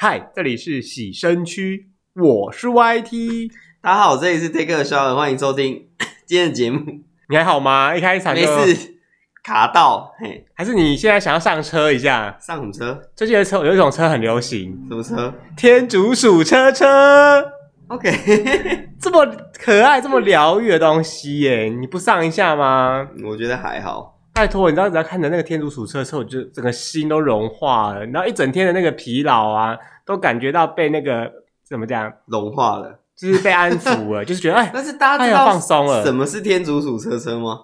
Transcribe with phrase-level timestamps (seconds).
[0.00, 3.50] 嗨，这里是洗身区，我是 YT。
[3.80, 5.88] 大家好，这里是 Take a Shower，欢迎收听
[6.24, 7.00] 今天的节目。
[7.28, 7.96] 你还好吗？
[7.96, 8.94] 一开场就没事，
[9.42, 12.38] 卡到嘿，还是你现在想要上车一下？
[12.40, 13.10] 上什么车？
[13.16, 15.34] 最近的车有一种车很流行，什么车？
[15.56, 17.44] 天竺鼠车车。
[17.88, 18.08] OK，
[19.02, 23.08] 这么可爱、这么疗愈的东西耶，你不上一下吗？
[23.24, 24.17] 我觉得还好。
[24.38, 29.76] 拜托，你知道只要看着那个天竺鼠车车，我就整个心都融化了，然后一整天的那个疲劳啊，
[30.06, 31.28] 都感觉到被那个
[31.68, 37.62] 怎么讲融化了，就是被安抚了， 就是觉得哎，但是大家知道放松了，什么是天竺鼠车车吗？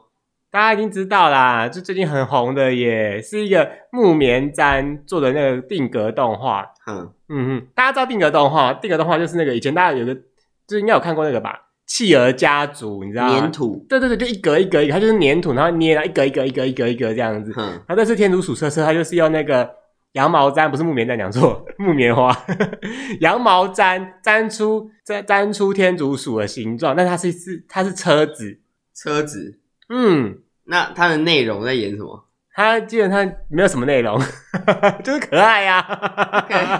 [0.50, 6.66] 大家已经知道啦，就最近很红的耶，是一个木棉毡做的那个定格动画。
[6.88, 8.74] 嗯嗯嗯，大家知道定格动画？
[8.74, 11.60] 定格动画就是那个以前大家有个，就是应该有看过那个吧。
[11.86, 13.40] 企鹅家族，你知道吗？
[13.40, 17.52] 粘土，对对对，就一格一格一格，它就是粘土，然后捏了一格一格一格一格一格这样子。
[17.56, 19.68] 嗯，然后这是天竺鼠车车，它就是用那个
[20.12, 22.36] 羊毛毡，不是木棉毡，讲错， 木棉花，
[23.20, 28.60] 羊毛毡粘出粘粘出天竺鼠的形状，但它是是它是车子，
[28.94, 29.58] 车子，
[29.90, 32.24] 嗯，那它的内容在演什么？
[32.56, 34.16] 它基本上没有什么内容，
[35.02, 36.46] 就是可爱呀、啊。
[36.48, 36.78] 哎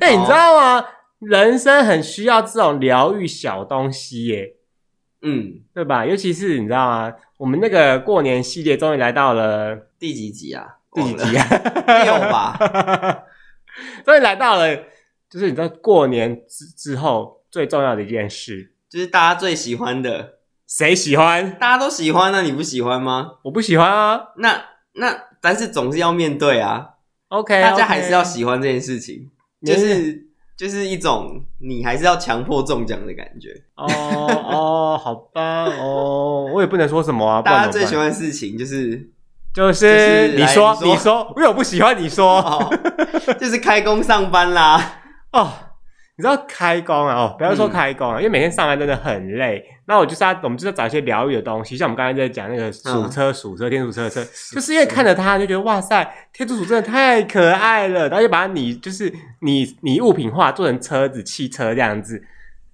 [0.00, 0.84] 欸，你知道吗？
[1.26, 4.56] 人生很需要这种疗愈小东西耶，
[5.22, 6.04] 嗯，对吧？
[6.04, 7.12] 尤其是你知道吗？
[7.38, 10.76] 我们那个过年系列终于来到了第几集啊？
[10.92, 11.46] 第几集啊？
[12.04, 12.58] 六吧。
[14.04, 14.76] 终于来到了，
[15.28, 20.38] 就是你知道过年之之后最重要的一件事，就是大家最喜欢的。
[20.66, 21.52] 谁喜欢？
[21.58, 23.38] 大家都喜欢，那你不喜欢吗？
[23.42, 24.32] 我不喜欢啊。
[24.36, 24.64] 那
[24.94, 26.90] 那但是总是要面对啊。
[27.28, 29.30] OK，大家还是要喜欢这件事情，
[29.64, 30.23] 就是。
[30.56, 37.42] 就是一种你还是要强迫中奖的感觉哦哦， 好吧哦，我也不能说什么啊。
[37.44, 39.10] 大家最喜欢的事情就是
[39.52, 42.78] 就是你说你说，因为我不喜欢你说，哦、
[43.40, 45.02] 就是开工上班啦
[45.32, 45.50] 哦。
[46.16, 47.14] 你知道开工啊？
[47.16, 49.64] 哦，不要说开工啊，嗯、因为每天上班真的很累。
[49.86, 62.22] 那我就是要，我们就是要找一些疗愈的东西，像我们刚才在讲那个鼠车、鼠车、天竺鼠车车，就是因为看着它就觉得哇塞，天竺鼠真的太可爱了，然后就把它拟就是你你物品化，做成车子、汽车这样子，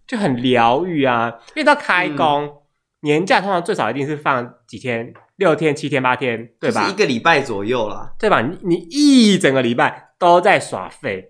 [0.06, 1.33] 就很疗愈啊。
[1.55, 2.53] 因为到开工、嗯、
[3.00, 6.87] 年假通常最少一定是放几天，六天、七天、八天，对吧？
[6.89, 8.43] 一个礼拜左右啦，对吧？
[8.43, 11.30] 你你一整个礼拜都在耍废。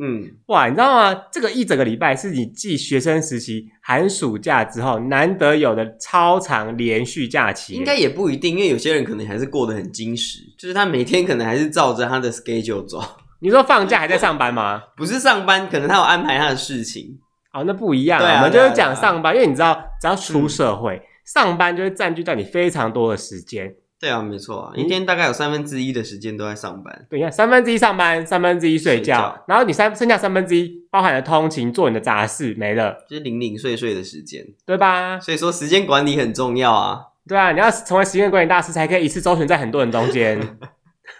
[0.00, 1.22] 嗯，哇，你知道吗？
[1.30, 7.74] 这个一整个礼拜是你继学生时期寒暑假之后难得有的超长连续假期。
[7.74, 13.00] 应该也不一定，因为有些人可能还是过得很精实，就是他每天可能还是照着他的 schedule 走。
[13.40, 14.82] 你说放假还在上班吗？
[14.96, 17.20] 不是上班，可能他有安排他的事情。
[17.52, 18.22] 哦，那不一样啊。
[18.22, 23.72] 对啊，我们就是讲上班，因为你知道，只要出社会，嗯、上班就会占据到你非常多的时间。
[24.04, 27.06] 对啊，没错啊，一天大概有三分之一的时间都在上班。
[27.08, 35.18] 对你看，三分之一上班，三分之一睡觉，睡觉然后你三剩下三分之一包含了通勤、做你的杂事，没了，就是零零碎碎的时间，对吧？
[35.20, 37.00] 所以说时间管理很重要啊。
[37.26, 40.38] 对啊，你要成为时间管理大师，才可以一次周旋在很多人中间，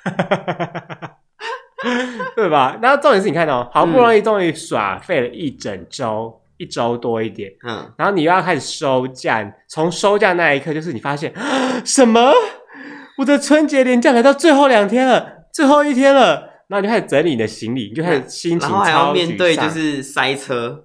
[2.37, 2.78] 对吧？
[2.83, 11.33] 然后重点是你看哦，好不容易终于耍废了一整周，嗯、一周多一点，嗯，然后你又要开始收假，从收假那一刻，就是你发现
[11.87, 12.31] 什么？
[13.19, 20.84] 我的春节连假来到最后两天了，最后一天了，然后你就开始整理你的行李，你就开始心情超然后还要面对就是塞车，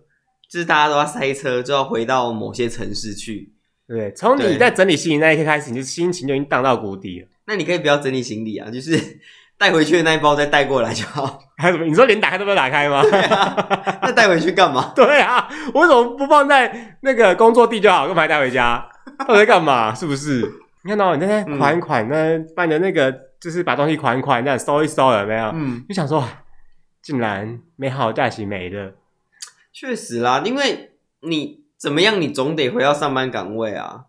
[0.50, 3.52] 就是大家都要塞车，就要回到某些城市去，
[3.88, 4.12] 对？
[4.14, 7.28] 从你在整理行李那一天开始，你就心情就已经荡到谷底了。
[7.48, 9.00] 那你可以不要整理行李啊，就是
[9.58, 11.40] 带回去的那一包再带过来就好。
[11.58, 11.86] 还有什么？
[11.86, 13.02] 你说连打开都不要打开吗？
[13.10, 14.94] 对啊，那带回去干嘛？
[14.96, 18.88] 对啊，我为什么不放在那个工作地就好，干嘛还带回家？
[19.18, 19.96] 到底在干嘛？
[19.96, 20.48] 是不是？
[20.84, 25.52] 你看到你那天款一款，那把你的那个就是把东西款一款，这样收一收有没有？
[25.54, 26.24] 嗯，就想说，
[27.02, 28.94] 竟然美好假期没了。
[29.74, 30.92] 确实啦，因为
[31.22, 34.06] 你怎么样，你总得回到上班岗位啊，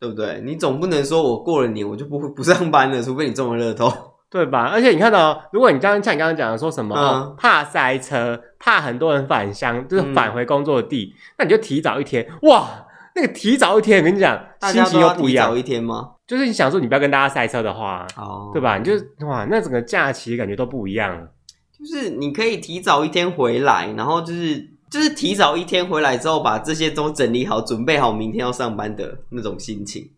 [0.00, 0.40] 对不对？
[0.44, 3.92] 你总不能说我过了年我就不不上班了，除非你中了乐透，
[4.30, 4.70] 对吧？
[4.72, 12.86] 而且你看到，如果你刚刚像你刚刚讲的说什么、嗯哦、怕塞车，怕很多人返乡，就是返回工作地，嗯、那你就提早一天哇。
[13.20, 14.40] 那个提早一天，我跟你讲，
[14.72, 15.48] 心情又不一样。
[15.48, 16.10] 提早一天吗？
[16.24, 18.78] 就是你想说，你不要跟大家赛车的话，哦，对吧？
[18.78, 18.92] 你就
[19.26, 21.28] 哇，那整个假期感觉都不一样。
[21.76, 30.08] 就是你可以提早一天回来，然后就是就是提早一天回来之后，把这些都整理好，准备好明天要上班的那种心情。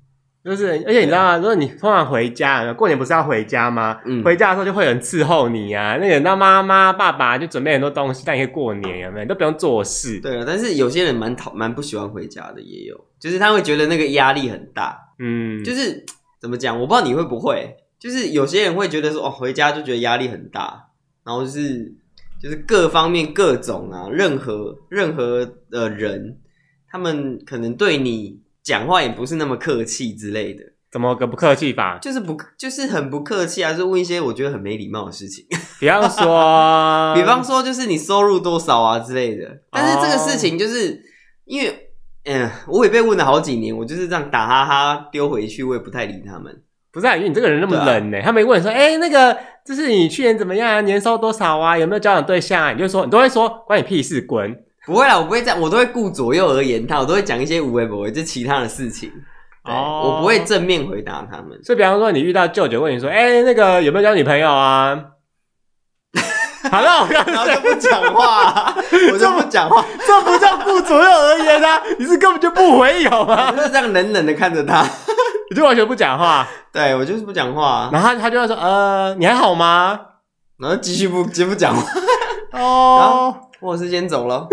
[0.43, 1.37] 就是，而且你知道吗？
[1.37, 4.01] 如果你通常回家，过年不是要回家吗？
[4.07, 9.25] 嗯，回家的时候就会有人伺候你啊，那个那妈妈、爸爸就准备很多东西，带你可以过年，有没有？
[9.25, 10.19] 你都不用做事。
[10.21, 14.99] 对啊，但是有些人蛮讨蛮不喜欢回家的，也有，就是他会觉得那个压力很大。
[15.19, 16.05] 嗯，就是
[16.41, 16.81] 怎么讲？
[16.81, 20.89] 我不知道你会不会，就是有些人会觉得说，哦，回家就觉得压力很大，
[21.23, 21.93] 然后就是
[22.43, 26.39] 就是各方面各种啊，任何任何的人，
[26.91, 30.65] 他们可能对你讲话也不是那么客气之类的。
[30.91, 31.99] 怎么个不客气法？
[31.99, 35.47] 就是不就是很不客气啊，就问一些我觉得很没礼貌的事情。
[35.79, 39.61] 比方说， 比方说就是你收入多少啊之类的。
[39.71, 40.99] 但是这个事情就是、哦、
[41.45, 41.91] 因为，
[42.25, 46.61] 嗯，我也被问了好几年，我就是这样打哈哈丢回去，我也不太理他们。
[46.91, 50.81] 不是啊，因为你这个人那么冷呢、欸，啊、他没问说，哎、欸，那个就是你去年怎么样啊？
[50.81, 51.79] 年收多少啊？
[51.79, 52.73] 有没有交往对象啊？
[52.73, 54.65] 你就说，你都会说关你屁事，滚！
[54.87, 59.11] 不会啦，我不会这样，我都会顾左右而言他，我都会讲一些无为不为，就其他的事情。
[59.65, 61.51] 哦，我不会正面回答他们。
[61.63, 64.99] 所以，比方说，你遇到舅舅问你说：“哎、欸，那个有没有交女朋友啊？”
[66.71, 68.75] 好了，然后就不讲话，
[69.13, 71.83] 我就不讲话，这不叫顾左右而言啊！
[71.99, 73.51] 你是根本就不回有吗？
[73.53, 74.83] 我就是这样冷冷的看着他，
[75.51, 76.47] 你就完全不讲话。
[76.73, 77.91] 对，我就是不讲话。
[77.93, 80.01] 然后他他就会说：“呃，你还好吗？”
[80.59, 81.83] 然后继续不继续不讲话。
[82.53, 83.37] 哦。
[83.61, 84.47] 我是先走了，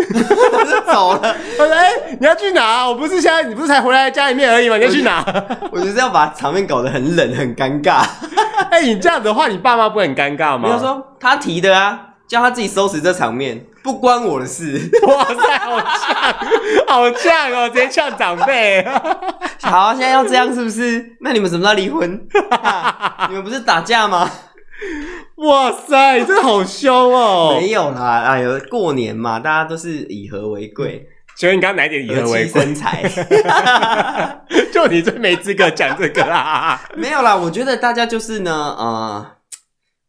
[0.52, 1.34] 我是走了。
[1.56, 2.86] 他说：“哎、欸，你要去哪？
[2.86, 4.76] 我不是现在，你不是才回来家里面而已吗？
[4.76, 5.24] 你要去哪？”
[5.72, 8.04] 我就是要把场面搞得很冷、很尴尬。
[8.70, 10.68] 哎、欸，你这样子的话，你爸妈不会很尴尬吗？
[10.68, 14.90] 比如说他提的啊，叫他自己收拾这场面，不关我的事。
[15.06, 16.34] 哇塞，好呛，
[16.86, 17.70] 好呛哦！
[17.70, 18.86] 直接呛长辈。
[19.62, 21.16] 好，现在要这样是不是？
[21.22, 22.20] 那你们什么时候离婚？
[23.30, 24.30] 你们不是打架吗？
[25.38, 27.58] 哇塞，真的好凶哦！
[27.60, 31.08] 没有啦，哎呦，过年嘛，大家都是以和为贵。
[31.36, 32.62] 请问你刚刚哪点以和为贵？
[32.64, 33.04] 身材，
[34.74, 36.80] 就你最没资格讲这个啦。
[36.96, 39.24] 没有啦，我觉得大家就是呢，呃，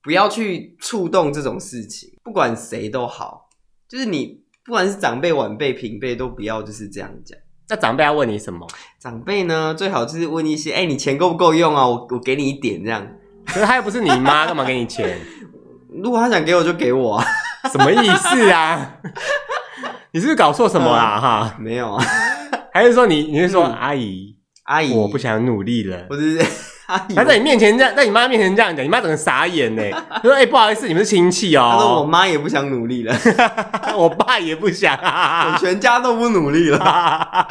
[0.01, 3.49] 不要去触动这种事情，不管谁都好，
[3.87, 7.37] 就是你不管是长辈、晚辈、平辈，都不要就是这样讲。
[7.69, 8.65] 那长辈要问你什么？
[8.99, 11.87] 长辈呢，最好就是问一些，哎、欸，你钱够不够用啊？
[11.87, 13.07] 我我给你一点这样。
[13.53, 15.17] 可是他又不是你妈，干嘛给你钱？
[16.01, 17.25] 如果他想给我，就给我啊！
[17.71, 18.93] 什么意思啊？
[20.11, 21.19] 你是不是搞错什么啦？
[21.19, 22.05] 哈，没有啊？
[22.71, 24.35] 还是说你你是说阿姨？
[24.63, 25.97] 阿姨，我不想努力了。
[26.07, 26.39] 不是
[26.87, 29.83] 阿姨，他在你面前这样，在你妈面前这样讲，你妈整个傻眼呢。
[30.09, 33.15] 他说：“哎，不好意思，你们是亲戚哦。”他说：“我妈也不想努力了，
[33.97, 37.47] 我爸也不想，我全家都不努力了。”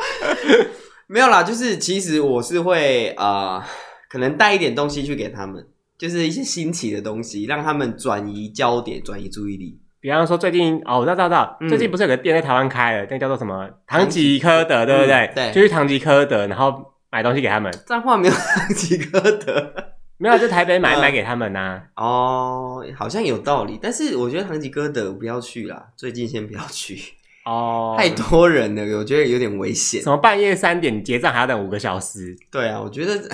[1.08, 3.66] 没有啦，就是其实我是会啊，
[4.08, 5.66] 可能带一点东西去给他们。
[5.98, 9.80] 就是一些新奇的东西，让他们转移焦点，转移注意力。
[10.00, 13.68] 比方说，最近哦，我知道，知道，知道，嗯、最近不是有个店在台湾开了，那叫做什么？
[13.84, 15.12] 唐吉诃德，对不对？
[15.12, 17.72] 嗯、对，就是唐吉诃德，然后买东西给他们。
[17.84, 19.74] 彰化没有唐吉诃德，
[20.18, 22.04] 没有，就台北买、呃、买给他们呐、啊。
[22.04, 26.96] 哦，好像有道理，但是我觉得唐吉诃德不要去啦，最近先不要去。
[27.44, 30.00] 哦，太多人了，我觉得有点危险。
[30.00, 32.36] 什么半夜三点结账还要等五个小时？
[32.52, 33.28] 对啊，我觉得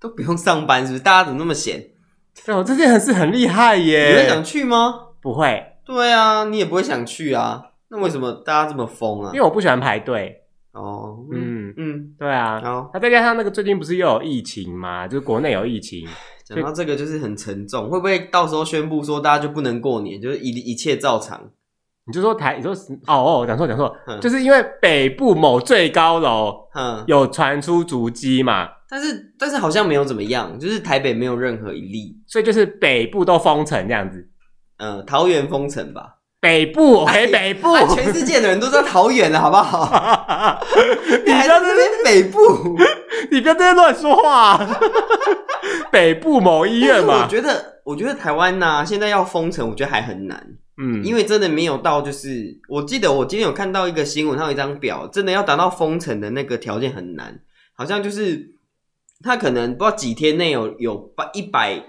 [0.00, 1.04] 都不用上班，是不是？
[1.04, 1.80] 大家怎么那么闲？
[2.48, 4.10] 哦，这件事很厉害耶！
[4.10, 5.08] 你会想去吗？
[5.20, 5.62] 不会。
[5.84, 7.62] 对啊，你也不会想去啊。
[7.88, 9.30] 那为什么大家这么疯啊？
[9.32, 10.36] 因为我不喜欢排队。
[10.72, 12.60] 哦，嗯嗯，对啊。
[12.62, 15.08] 然后，那再加上那个最近不是又有疫情嘛？
[15.08, 16.06] 就是国内有疫情。
[16.44, 21.40] 讲到这个就是很沉重，会不会到时候宣布说大家就不能过年，就是一一切照常？
[22.06, 22.72] 你就说台，你说
[23.06, 28.68] 哦哦，讲错讲错，嗯、就是因为北部某最高楼，嗯，有传出足迹嘛。
[28.90, 34.28] 但是但是好像没有怎么样，就是台北没有任何一例，所以就是北部都封城这样子。
[34.78, 36.16] 嗯，桃园封城吧。
[36.40, 40.58] 北部，哎，北部，全世界的人都知道桃园了，好不好？
[41.26, 42.78] 你还在那边北部？
[43.30, 44.58] 你不要在乱说话。
[45.92, 47.24] 北部某医院嘛。
[47.24, 50.44] 我觉得，我觉得台湾呐，现在要封城，我觉得还很难。
[50.82, 57.38] 嗯，因为真的没有到，就是我记得我今天有看到一个新闻，它有一张表，真的要达到封城的那个条件很难，
[57.76, 58.58] 好像就是。
[59.22, 61.82] 他可能不知道几天内有有百一百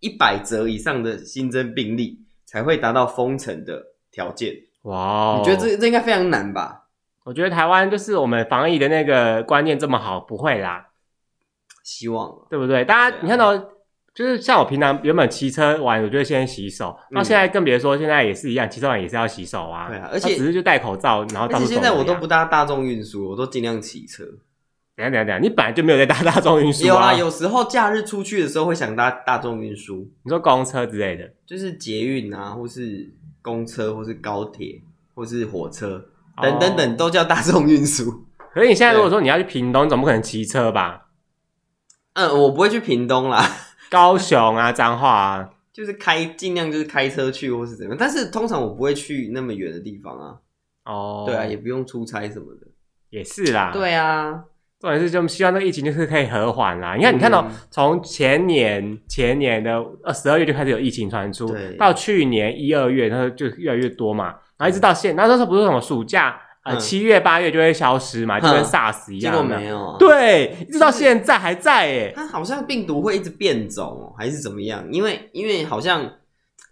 [0.00, 4.54] 一百则以上的新增病例，才会达到封城的条件。
[4.82, 6.84] 哇 Wow，你觉得这这应该非常难吧？
[7.24, 10.86] 我觉得台湾就是我们防疫的那个观念这么好，不会啦。
[11.82, 12.84] 希望对不对？
[12.84, 13.56] 大家你看到，
[14.14, 16.96] 就是像我平常原本骑车玩，我就会先洗手。
[17.10, 19.88] 那、嗯、现在更别说，现在也是一样，骑车玩也是要洗手啊。
[19.88, 21.48] 对啊，而且只是就戴口罩，然后。
[21.48, 24.22] 而且现在我都不搭大众运输，我都尽量骑车。
[24.96, 26.86] 等下等下等下，你本来就没有在搭大众运输啊？
[26.88, 30.10] 有啊，有时候假日出去的时候会想搭大众运输。
[30.22, 33.12] 你说公车之类的，就是捷运啊，或是
[33.42, 34.80] 公车，或是高铁，
[35.14, 36.02] 或是火车，
[36.42, 38.24] 等等等都叫大众运输。
[38.54, 41.08] 可是你现在如果说你要去屏东，你总不可能骑车吧？
[42.14, 43.46] 嗯，我不会去屏东啦，
[43.90, 50.36] 高雄啊，彰化啊，就是开尽量就是开车去或是怎么样，但是通常我不会去那么远的地方啊。
[50.86, 52.66] 哦，对啊，也不用出差什么的。
[53.10, 53.70] 也是啦。
[53.74, 54.44] 对啊。
[54.86, 56.94] 重点是就希望那个疫情就是可以和缓啦。
[56.94, 64.26] 你看，你看到从前年前年的呃十二月就开始有疫情传出，到去年一二月，它就越来越多嘛，
[64.56, 66.40] 然后一直到现，那时候不是什么暑假。
[66.62, 69.32] 啊，七月八月就会消失嘛，就跟 SARS 一样。
[69.32, 69.96] 结果没有。
[70.00, 72.12] 对，一直到现在还在诶。
[72.12, 74.84] 它好像病毒会一直变种，还是怎么样？
[74.90, 76.10] 因为因为好像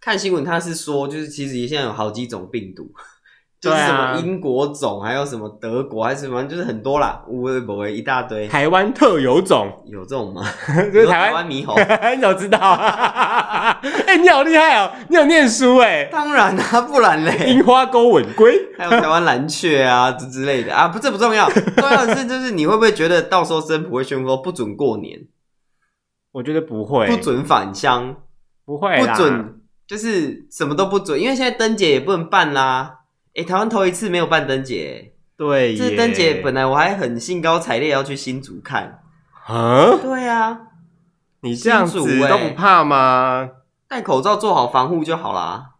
[0.01, 2.91] 看新闻，它是说，就是其实现在有好几种病毒。
[3.65, 8.47] 就是什么英国种，还有什么德国，还是什么，就是很多啦，乌龟博一大堆。
[8.47, 10.43] 台湾特有种有这种吗？
[10.93, 11.75] 就是台湾猕猴，
[12.15, 12.59] 你怎么知道？
[12.61, 14.91] 哎、欸，你好厉害哦！
[15.09, 16.05] 你有念书哎？
[16.13, 17.47] 当然啊，不然嘞。
[17.47, 25.21] 樱花钩吻龟，还有台湾蓝雀啊之之类的啊，不，这不重要，重要的是就是你会不会觉得到时候政府会宣布不准过年？
[26.33, 28.17] 我觉得不会，不准返乡，
[28.67, 33.01] 不会，不准，就是什么都不准，因为现在灯节也不能办啦。
[33.35, 39.01] 哎、欸，台湾头一次没有办灯节，对，这灯节本来我还很兴高采烈要去新竹看，
[39.47, 40.61] 啊，对啊，
[41.41, 43.51] 你这样子都不怕吗？
[43.89, 45.73] 戴口罩做好防护就好啦，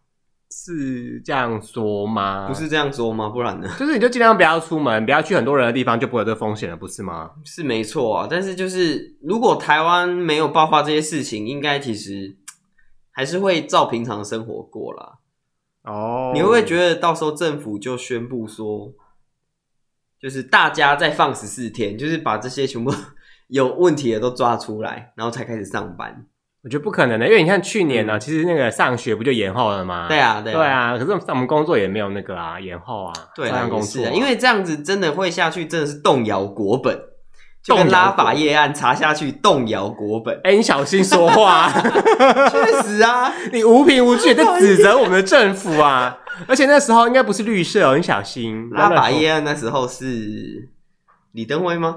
[0.51, 2.49] 是这样说吗？
[2.49, 3.29] 不是这样说吗？
[3.29, 3.69] 不然呢？
[3.79, 7.31] 就是你就尽量不要出门，不要去很多人的地方，就不会有这风险了，不是吗？
[7.45, 12.37] 是没错啊，但是就是如果台湾没有爆发这些事情，应该其实
[13.13, 15.19] 还是会照平常生活过啦。
[15.85, 18.93] 哦，你会不会觉得到时候政府就宣布说，
[20.21, 22.93] 就是大家再放十四天，就是把这些全部
[23.49, 26.27] 有问题的都抓出来，然后才开始上班？
[26.63, 30.09] 我觉得不可能的，因为你看去年呢、其实那个上学不就延后了吗？
[30.09, 30.99] 对啊，对啊，对啊。
[30.99, 36.99] 可是我们工作也没有那个啊，延后啊，对啊，工作、啊，因为这样子真的会下去，真的是动摇国本。
[37.65, 40.35] 就跟拉法叶案查下去，动摇国本。
[40.45, 41.73] 哎、欸，你小心说话。
[42.53, 46.19] 确实啊，你无凭无据在指责我们的政府啊！
[46.47, 48.69] 而且那时候应该不是绿色哦，你小心。
[48.71, 50.69] 拉法叶案那时候是
[51.33, 51.97] 李登辉吗？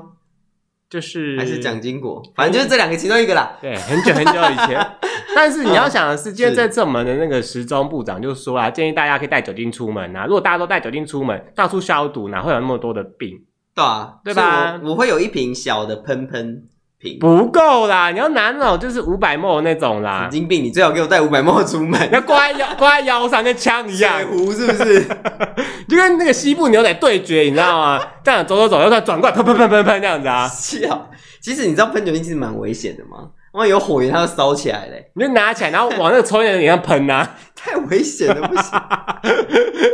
[0.89, 2.23] 就是还是蒋经国？
[2.33, 3.57] 反正就是这两个其中一个啦。
[3.59, 4.87] 对，很久很久以前。
[5.35, 10.23] 但是你要想的是，今天在这门的那个时钟部长就说啊，建议大家可以带酒精出门啊。
[10.25, 13.37] 如果大家都带酒精出门，到处消毒，哪会有那么多的病？
[13.77, 14.79] 对啊，对吧？
[14.83, 16.63] 我，我会有一瓶小的喷喷
[16.99, 18.09] 瓶，不够啦！
[18.09, 20.21] 你要拿那种就是五百 ml 那种啦。
[20.23, 20.63] 神经病！
[20.63, 25.03] 你最好给我带五百 ml 出门， 要挂在腰，挂在腰上跟枪一样，是不是？
[25.87, 28.01] 就跟那个西部牛仔对决，你知道吗？
[28.25, 30.47] 这样走走走，要再转过来，喷喷喷喷喷这样子啊！
[30.47, 31.11] 笑。
[31.39, 33.29] 其实你知道喷酒精其实蛮危险的吗？
[33.53, 35.11] 万一有火源，它就烧起来嘞。
[35.13, 37.35] 你就拿起来，然后往那个抽烟的脸上喷啊！
[37.55, 38.81] 太危险了，不行。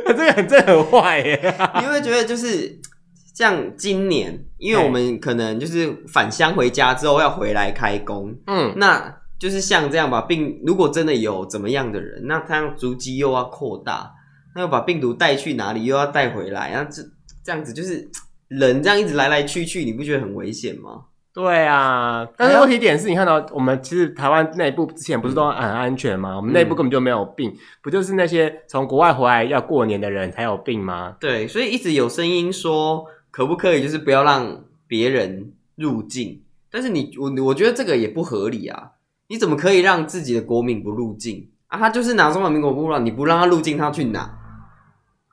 [0.07, 1.53] 这个很真的很坏耶！
[1.81, 2.79] 你会觉得就是。
[3.33, 14.11] 像今年，因为我们可能就是返乡回家之后要回来开工，嗯，那就是像这样吧，病如果真的有怎么样的人，那他足迹又要扩大，
[14.55, 17.01] 那又把病毒带去哪里，又要带回来，那这
[17.43, 18.07] 这样子就是
[18.49, 21.05] 人这样一直来来去去，你不觉得很危险吗？
[21.33, 26.33] 对啊，但是问题点是你看到我们其实台湾内部之前不是都很安全吗？
[26.33, 31.17] 嗯、我们内部根本就没有病，不就是那些从国外回来要过年的人才有病吗？
[31.19, 33.03] 对，所以一直有声音说。
[33.33, 36.43] 可不可以就是不要让别人入境？
[36.69, 38.91] 但是你我我觉得这个也不合理啊！
[39.27, 41.79] 你怎么可以让自己的国民不入境啊？
[41.79, 44.37] 他就是拿中华民国护照，你不让他入境，他去哪？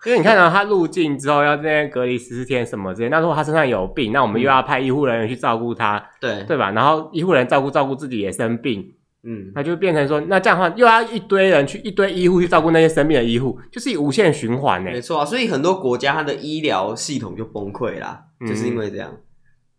[0.07, 6.71] 因为你看到他入境之后要在那边隔离十四天什么之类，那如果他身上有病，那我们又要派医护人员去照顾他，对对吧？
[6.71, 8.95] 然后医护人员照顾照顾自己也生病。
[9.23, 14.91] 嗯，那就变成说，那这样的话又要一堆人去，一堆医护去照顾那些生病的医护，就是无限循环呢。
[14.91, 19.15] 没错啊，所以很多国家它的医疗系统就崩溃啦，嗯、就是因为这样，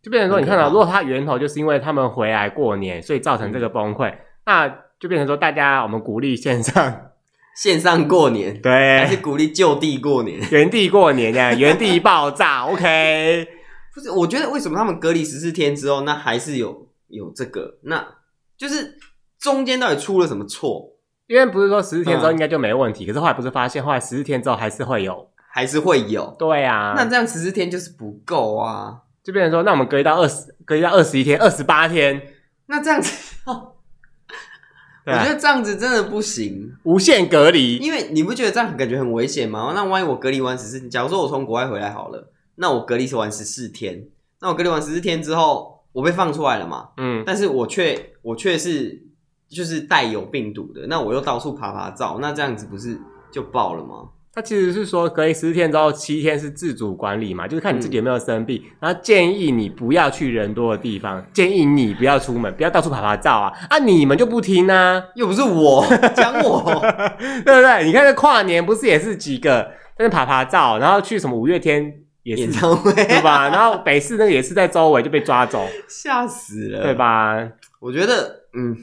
[0.03, 4.67] 就变成说，你看到，如果它源头就是因为他们回来过年，所以造成这个崩溃，嗯、那
[4.99, 7.09] 就变成说，大家我们鼓励线上
[7.57, 13.47] 线上过年， 对，还是鼓励就地过年， 原地过年这样，原地爆炸，OK。
[13.95, 18.05] 不是，我觉得为什么他们隔离十四天之后，那还是有有这个，那
[18.55, 18.99] 就是。
[19.41, 20.87] 中间到底出了什么错？
[21.27, 26.35] 因为不是说十四天之后应该就没问题，嗯、可是后来不是发现，后来十四天之后还是会有，还是会有。
[26.37, 32.21] 对啊，那这样十四天就是不够啊，就变成说，那我们隔离到二十，隔离到二十一天、二十八天，
[32.67, 33.75] 那这样子， 哦
[35.05, 37.77] 啊、我觉得这样子真的不行，无限隔离。
[37.77, 39.71] 因为你不觉得这样感觉很危险吗？
[39.73, 44.05] 那万一我隔离完十四，假如说我从国外回来好了，那我隔离是完十四天，
[44.41, 46.89] 那我隔离完十四天之后，我被放出来了嘛？
[46.97, 49.09] 嗯，但是我却我却是。
[49.51, 52.97] 就是带有病毒的，那我又到处爬爬照，那这样子不是
[53.31, 54.09] 就爆了吗？
[54.33, 63.51] 他其实是说，隔离十四天之后，七天是自主管理嘛，就是看你自己有没有生病，嗯、然后建议你不要去人多的地方，建议你不要出门，不要到处爬爬照啊！
[63.69, 65.03] 啊，你们就不听呢？
[65.15, 66.63] 又不是我讲我，
[67.43, 67.83] 对不对？
[67.83, 69.63] 你看这跨年不是也是几个
[69.97, 71.93] 在那爬爬照，然后去什么五月天
[72.23, 73.49] 也是演唱会，对吧？
[73.49, 77.35] 然后北市那个也是在周围就被抓走，吓死了，对吧？
[77.81, 78.77] 我觉得，嗯，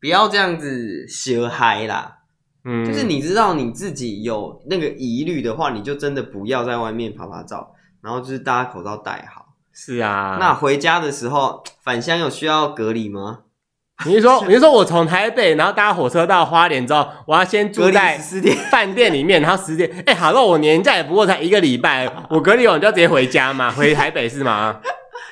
[0.00, 2.16] 不要这样子学嗨啦。
[2.64, 9.46] 嗯，就是你知道你自己有那个疑虑的话，你就真的不要在外面拍拍照，然后就是大家口罩戴好。
[9.72, 13.40] 是啊，那回家的时候返乡有需要隔离吗？
[14.06, 18.18] 你是说，你是说我从台北，然后搭火车到花莲之后，我要先住在
[18.70, 19.90] 饭店里面，然后十天。
[20.06, 24.80] 哎、欸，好了，我年假也不过才一个礼拜，我隔离完就要直接回家嘛，回台北是吗？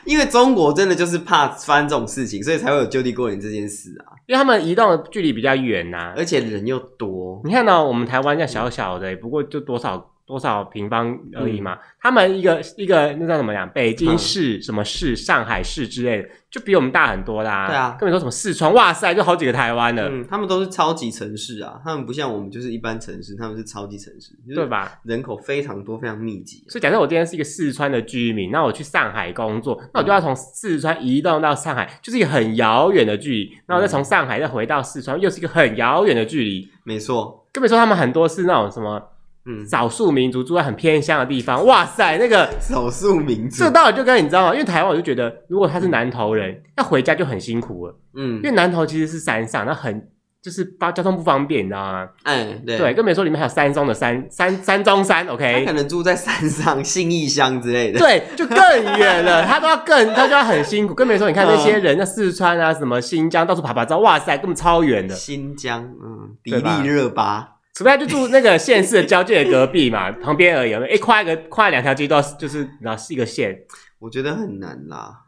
[0.09, 4.17] 因为中国真的就是怕发生这种事情，所以才会有就地过年这件事啊。
[4.27, 7.41] 因为他们移动的距离比较远呐、啊，而且人又多。
[7.45, 10.13] 你看到我们台湾这样小小的，不过就多少。
[10.29, 11.73] 多少平方而已嘛？
[11.73, 13.67] 嗯、他们一个一个那叫怎么讲？
[13.71, 17.67] 北京市、什么市、上海市之类的，就比我们大很多啦。
[17.67, 20.07] 对啊，根本说什么四川，哇塞，就好几个台湾了。
[20.11, 25.01] 嗯，他们都是超级城市啊，他们不像我们就是一般城市，他们是超级城市，对吧？
[25.05, 26.63] 人口非常多，非常密集。
[26.69, 33.59] 所以假设我今天是一个四川的居民，那我去上海工作，那我就要从四川移动到上海，就是一个很遥远的距离。
[33.67, 36.69] 那我再从上海再回到四川，又是一个很遥远的距离。
[36.85, 39.03] 没错，更别说他们很多是那种什么。
[39.49, 44.53] 嗯，少数民族住在很偏乡的地方，哇塞，那个少数民族，这道理就跟你知道吗？
[44.53, 47.99] 因为台湾我就觉得，如果他是南投人，要回家就很辛苦了。
[48.15, 50.07] 嗯，因为南投其实是山上，那很
[50.43, 52.09] 就是包交通不方便，你知道吗？
[52.25, 58.59] 嗯，对，对，更别说里面还有山中的山山山中山，OK，他可能住在山上信义乡之类的，对，就更
[58.99, 60.95] 远了，他都要更他就要很辛苦。
[60.95, 65.15] 更别说你看那些人，那四川啊，什么新疆到处爬爬照，哇塞，根本超远的。
[65.15, 67.55] 新疆，嗯，迪丽热巴。
[67.79, 70.75] 除非就住那个县市的交界的隔壁嘛，旁边而已。
[70.75, 73.57] 哎、欸，跨一个跨两条街道，就是然后是一个县，
[74.01, 75.21] 我觉得很难啦。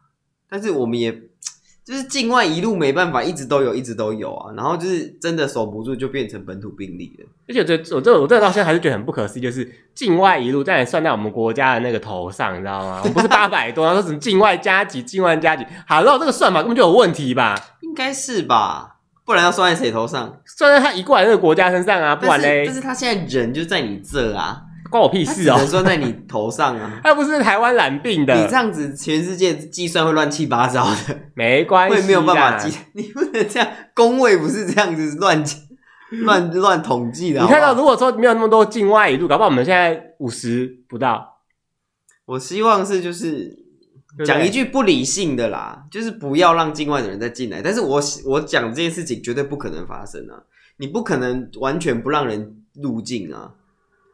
[0.48, 1.12] 但是我们也
[1.84, 4.52] 就是境外一路没办法，一直都有，一直都有啊。
[4.56, 7.26] 然后就是真的守不住，就变成本土病例了。
[7.46, 12.98] 而且我这我这我这到现在还是觉得很不可思议，就是境外一路再算在我们国家的那个头上，你知道吗？
[12.98, 17.54] 我们不是八百多，然后说什么境外加急，境外加急，好，那这个算法根本就有问题吧？
[17.82, 18.96] 应该是吧。
[19.30, 20.40] 不然要算在谁头上？
[20.44, 22.16] 算在他移过来那个国家身上啊！
[22.16, 24.60] 不然嘞，但是他现在人就在你这啊，
[24.90, 25.54] 关我屁事哦！
[25.54, 28.34] 只能算在你头上啊， 他又不是台湾染病的。
[28.34, 32.76] 你这样子，全世界计算会乱七八糟的，没关系，会没有办法计。
[32.94, 35.44] 你不能这样，公卫不是这样子乱
[36.24, 37.40] 乱乱统计的。
[37.40, 41.38] 你看到，如果说没有那么多境外移入，搞不好我们现在五十不到。
[42.26, 43.69] 我希望是就是。
[44.24, 47.62] 讲一句不理性的啦，就是不要让境外的人再进来。
[47.62, 50.42] 但是我我讲这件事情绝对不可能发生啊！
[50.78, 53.54] 你不可能完全不让人入境啊！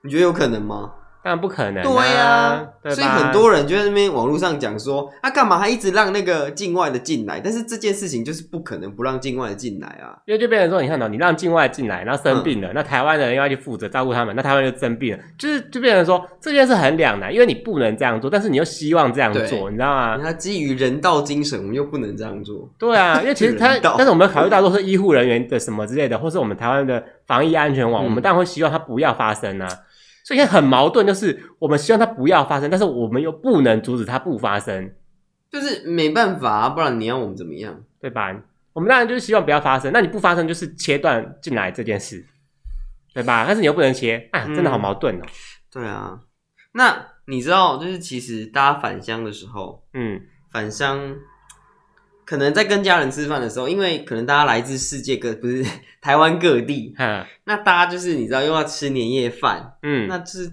[0.02, 0.92] 你觉得有可能吗？
[1.26, 1.82] 当然不可能、啊。
[1.82, 7.40] 对啊，对所以很多人就在那边网络上讲说，他、啊、干嘛还一直让那个境外的进来？
[7.42, 10.14] 但是这件事情就是不可能不让境外的进来啊！
[10.24, 20.16] 因为就变成说，你看到你让境外进来，然后生病了，嗯、那台湾的人要去负责照顾他们，那台湾就生病了，就是就变成说这件事很两难，因为你不能这样做，但是你又希望这样做，你知道吗？
[20.22, 22.70] 那基于人道精神，我们又不能这样做。
[22.78, 29.66] 对啊， 因为其实他，道但是我们考虑到都是医护人员的什么之类的，或是我们台湾的防疫安全网，嗯、我们当然会希望它不要发生啊。
[30.26, 34.92] 所以很矛盾，就是我们希望它不要发生，但是我们又不能阻止它不发生，
[35.48, 37.80] 就是没办法啊，不然你要我们怎么样？
[38.00, 38.34] 对吧？
[38.72, 42.26] 我们当然就是希望不要发生，那你不发生就是切断进来这件事，
[43.14, 43.44] 对吧？
[43.46, 45.22] 但是你又不能切，啊，真的好矛盾哦。
[45.22, 45.28] 嗯，
[45.70, 46.18] 对啊，
[46.72, 51.14] 那你知道，就是其实大家返乡的时候，嗯，返乡。
[52.26, 55.64] 可能在跟家人吃饭的时候，因为可能大家来自世界各不是
[56.02, 60.52] 台湾各地，嗯那大家就是你知道又要吃年夜饭，嗯，那就是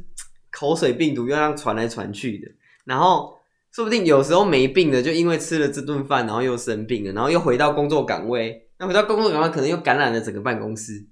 [0.52, 2.52] 口水病毒又要传来传去的，
[2.86, 3.40] 然后
[3.74, 11.08] 说不定有时候没病的，就因为吃了这顿饭，然后又生病了，然后又回到工作岗位，那回到工作岗位可能又感染了整个办公室，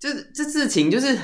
[0.00, 1.18] 就是这事情就是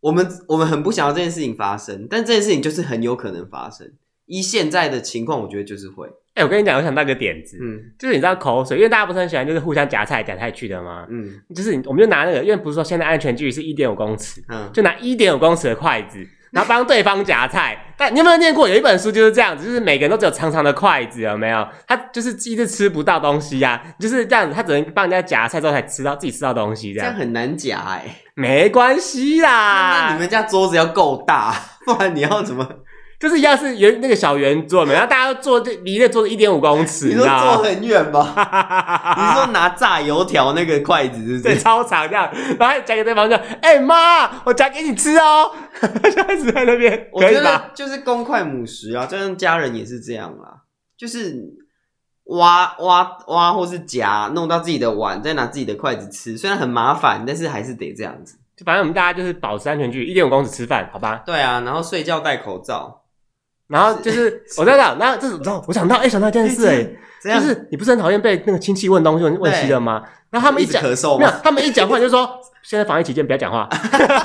[0.00, 3.92] 我们我们很不想要这件事情发生，但这件事情就是很有可能发生。
[4.24, 6.08] 依现在的情况，我觉得就是会。
[6.40, 11.04] 哎、欸，我跟你讲，我想到一个点子，嗯，就是你知道口水，因为大家不是很喜欢就是互相夹菜夹菜去的吗？
[11.10, 17.94] 嗯，就是我们就拿那个，因为不是说现在安全距离是一点五公尺，嗯，就拿一点五公尺的筷子，然后帮对方夹菜。
[17.98, 21.68] 但你有没有念过有一本书就是这样子，就是每个人都只有长长的筷子，有没有？
[21.86, 28.16] 他就是一直吃不到东西呀、啊，就是这样子，他只能帮人家夹菜之后才吃到自己吃到东西，这样，这样很难夹哎、欸。
[28.34, 32.66] 没关系啦，那你们家桌子要够大，不然你要怎么？
[33.20, 38.32] 就是要是圆那个小圆桌嘛，然后大家都坐这离那桌子一点五公尺，你说坐很远吗？
[39.14, 41.42] 你说拿炸油条那个筷子是不是？
[41.42, 45.52] 对，超长这样，然后夹给对方说：“哎、欸、妈，我夹给你吃哦。”
[46.10, 50.62] 小孩子在那边，我觉得就是公筷母食啊，就像家人也是这样啦，
[50.96, 51.36] 就是
[52.24, 58.38] 挖挖挖或是夹弄到自己的碗，再拿自己的筷子吃，虽然很麻烦，但是还是得这样子。
[58.56, 61.22] 就反正我们大家就是保持安全距离，一点五公尺吃饭，好吧？
[61.26, 62.99] 对啊，然后睡觉戴口罩。
[63.70, 70.02] 然后就是我在想，然后这种然后我想到，哎，想到一件事，哎，就是你不是很讨厌被那个亲戚问东西问问题的吗？
[70.30, 72.28] 然后他们一讲咳嗽，没有，他们一讲话就说，
[72.62, 73.68] 现在防疫期间不要讲话，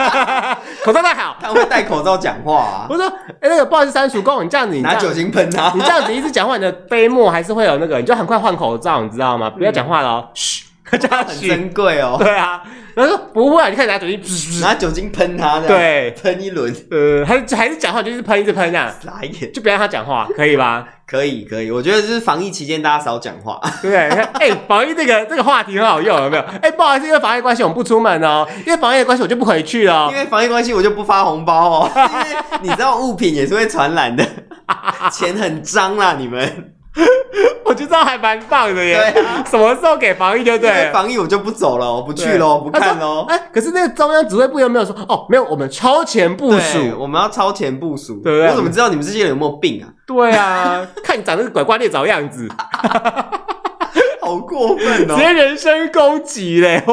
[0.83, 1.35] 口罩戴好。
[1.39, 2.87] 他会戴口罩讲话啊。
[2.89, 3.07] 我说，
[3.39, 9.49] 哎，那个不好意思，三叔公，你这样子，你拿酒精喷他，你这样子一直讲话，你的飞沫还是会有那个，你就很快换口罩，你知道吗？
[9.49, 10.64] 不要讲话了哦，嘘。
[10.99, 12.17] 这样很珍贵哦。
[12.19, 12.61] 对啊，
[12.93, 14.21] 然后说不会啊，你看拿酒精，
[14.61, 16.73] 拿酒精喷他，对，喷一轮。
[16.91, 18.91] 呃，还是还是讲话就是喷，一直喷这样。
[19.03, 20.87] 来一点，就不要让他讲话，可以吧？
[21.07, 21.69] 可以，可以。
[21.69, 24.49] 我觉得就是防疫期间大家少讲话，对不对？
[24.49, 26.43] 哎，防疫这个这个话题很好用，有没有？
[26.61, 34.25] 哎，不好意思，因为防疫关系我们不出门哦，因为防疫的关系我就不回去了，因为防疫关系我就不发红包哦，因为你知道物品也是会传染的，
[35.11, 36.71] 钱很脏啦，你们。
[37.65, 39.11] 我觉得这还蛮棒的耶！
[39.13, 43.25] 对啊，什么时候给防疫就对，防疫我就不走了，我不去了，不看喽。
[43.27, 44.95] 哎，可是那个中央指挥部有没有说？
[45.09, 48.21] 哦，没有，我们超前部署，我们要超前部署。
[48.21, 48.47] 对不对？
[48.49, 49.89] 我怎么知道你们这些人有没有病啊？
[50.05, 52.47] 对啊， 看你长那个拐瓜裂枣样子，
[54.21, 55.15] 好过分哦！
[55.15, 56.83] 直接人身攻击嘞！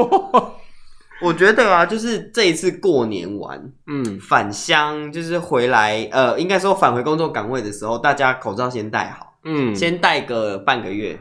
[1.23, 9.32] 我觉得啊，就是这一次过年完，嗯，返乡就是回来，呃，应该说返回工作岗位的时候，大家口罩先戴好。
[9.45, 11.19] 嗯，先戴个半个月，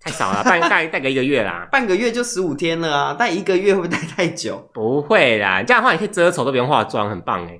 [0.00, 4.70] 太少了，半 戴戴个一个月啦，半个月就十五天了啊，戴一个月会不会戴太久？
[4.72, 7.58] 不会啦，这样的话你可以遮丑都不用化妆，很棒哎。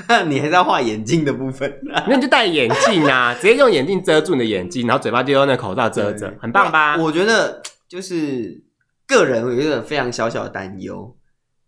[0.28, 6.96] 你还是要画眼镜的部分， 那你就戴眼镜啊，直接用眼镜遮住你的眼睛，然后嘴巴就用那口罩遮着，很棒吧？
[6.96, 8.62] 我觉得就是
[9.06, 11.14] 个人有一个非常小小的担忧，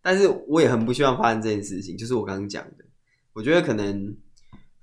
[0.00, 2.84] 但是我也很不希望发生这件事情，就是我刚刚讲的，
[3.34, 4.16] 我觉得可能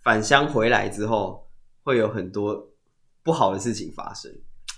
[0.04, 1.48] 返乡回来之后
[1.84, 2.69] 会有很多。
[3.24, 4.32] 不好的事情发生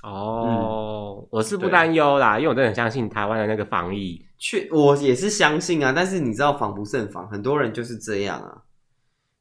[0.04, 5.94] 哦，嗯、我是不担忧啦，因为我真的很相信台湾的那个防疫，确我也是相信啊。
[5.96, 8.64] 但是你知道防不胜防，很多人就是这样啊。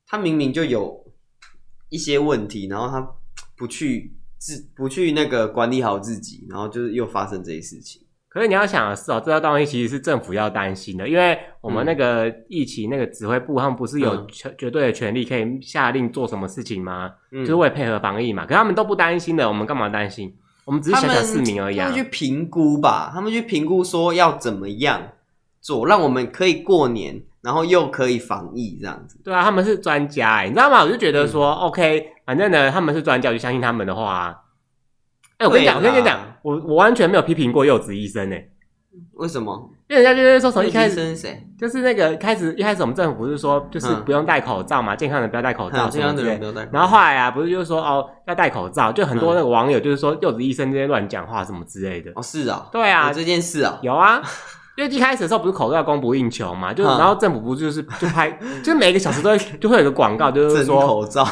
[0.06, 1.02] 他明明就有
[1.88, 3.00] 一些问题，然后他
[3.56, 7.99] 不去自不去那个管理好自己，然后就是又发生这些事情。
[8.32, 17.10] 可是你要想的是哦，这个东西其实是政府要担心的，因为我们那个疫情那个指挥部，他们不是有绝绝对的权利可以下令做什么事情吗？
[17.32, 18.44] 嗯，就是为配合防疫嘛。
[18.44, 20.32] 可是他们都不担心的，我们干嘛担心？
[20.64, 21.88] 我们只是小小市民而已啊。
[21.88, 25.02] 他们去评估吧，他们去评估说要怎么样
[25.60, 29.18] 做，让我们可以过年，然后又可以防疫这样子。
[29.24, 30.84] 对啊，他们是专家哎，你知道吗？
[30.84, 34.36] 我就觉得说，嗯，OK，反正呢，他们是专家，我就相信他们的话啊。
[35.40, 38.50] 哎，我跟你讲，我跟你讲，我我完全没有批评过柚子医生诶。
[39.14, 39.70] 为什么？
[39.88, 41.42] 因为人家就是说从一开始，谁？
[41.58, 46.68] 就是那个开始一开始我们政府不是说就是不用戴口罩嘛，健康人不要戴口罩，健康的人不要戴。
[46.70, 52.12] 然后后来啊，不是就是说哦要戴口罩，就很多那个网友就是说柚子医生这些乱讲话什么之类的。
[52.16, 54.20] 哦，是啊，对啊，这件事啊，有啊，
[54.76, 61.26] 因为一开始的时候不是口罩供不应求嘛，就然后政府不就是就拍，就每个小时都会就会有个广告，就是说 口罩。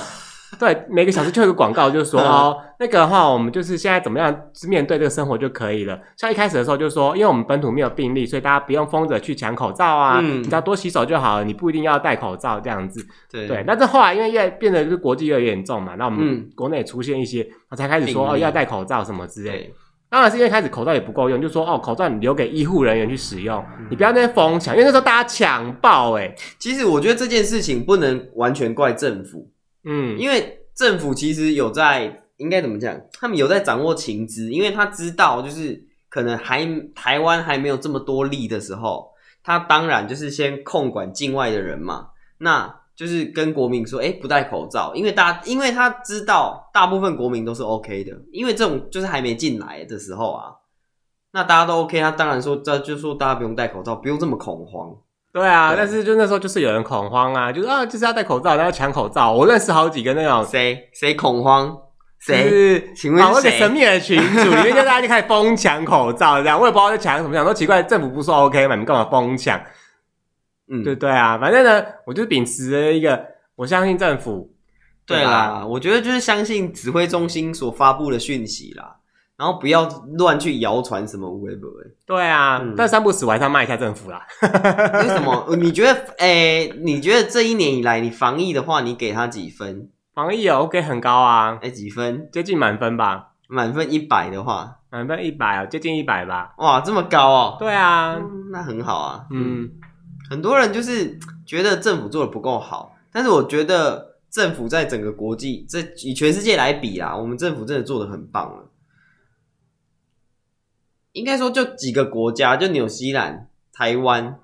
[0.61, 4.37] 对，每个小时就有个广告，就是说哦，那个的话，我们就是现在怎么样
[4.69, 5.99] 面对这个生活就可以了。
[6.17, 13.07] 像一开始的时候，就是说，因为我们本土没有病例，所以大家不用疯着去抢口罩啊，嗯、你只要多洗手就好了，你不一定要戴口罩这样子。
[13.31, 19.51] 对，对，但是后来因为越变得就是国际越严重嘛，那我们国内也出现一些，才开始说哦要戴口罩什么之类。
[19.51, 19.75] 对
[20.11, 26.35] 当然是因为开始口罩也不够用，就说哦口罩你留给医护人员去使用，嗯、你不要那边疯抢，因为那时候大家抢爆哎。
[26.59, 29.51] 其实我觉得这件事情不能完全怪政府，
[29.89, 30.55] 嗯，因为。
[30.79, 32.97] 政府其实有在，应该怎么讲？
[33.15, 39.11] 他们有在掌握情资，因为他知道，就是可能还台湾还没有这么多例的时候，
[39.43, 42.11] 他当然就是先控管境外的人嘛。
[42.39, 50.55] 那就是跟国民说，哎，不戴口罩，因为大家，因为他知道大部分国民都是 OK 的，因为这种就是还没进来的时候啊，
[51.33, 54.97] 那大家都 OK，他当然说，这就说大家不用戴口罩，不用这么恐慌。
[55.39, 59.33] 对啊，但是就那时候就是有人恐慌啊，就是啊，就是要戴口罩，然后抢口罩。
[59.33, 61.77] 我认识好几个那种谁谁恐慌，
[62.21, 62.49] 谁？
[62.49, 69.61] 是请问某个神秘的群组里面，就大家就开始疯抢口罩，这样我也不知道在抢什么，想说奇怪，政府不说 OK 嘛，你们干嘛疯抢？
[70.71, 73.25] 嗯，对对啊，反正呢，我就秉持了一个
[73.57, 74.53] 我相信政府。
[75.07, 78.97] 对啦，我觉得就是相信指挥中心所发布的讯息啦。
[79.39, 81.85] 然后不要乱去谣传什么无为不为。
[82.05, 84.27] 对啊，嗯、但三不死我还是要骂一下政府啦。
[84.43, 85.55] 为什么？
[85.57, 85.95] 你觉得？
[86.19, 89.89] 诶、欸、你觉得这一年以来你防疫的话，你给他几分？
[90.13, 91.57] 防疫哦，OK，很高啊。
[91.63, 92.29] 诶、欸、几分？
[92.33, 93.29] 接近满分吧。
[93.51, 96.53] 满分一百的话，满分一百哦，接近一百吧。
[96.59, 97.57] 哇，这么高哦。
[97.59, 99.25] 对啊、嗯，那很好啊。
[99.31, 99.71] 嗯，
[100.29, 108.68] 很多人就是 觉得政府做的不够好，但是我觉得政府在整个国际，这以全世界来比啊，我们政府真的做的很棒了。
[111.19, 114.39] 应该说就几个国家，就纽西兰、台湾，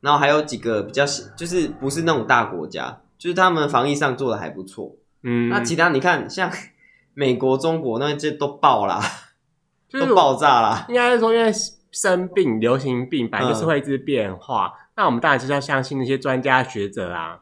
[0.00, 4.96] 然后还有几个比较小，就是不是那种大国家，就是他们防疫上做的还不错。
[5.22, 6.50] 嗯，那其他你看，像
[7.14, 9.00] 美国、中国那些都爆啦，
[9.92, 10.86] 都爆炸啦。
[10.88, 11.52] 应该是说，因为
[11.92, 17.40] 生病、流行病本来就是会一直变化，嗯、那我们当然就是要相信那些专家学者啊，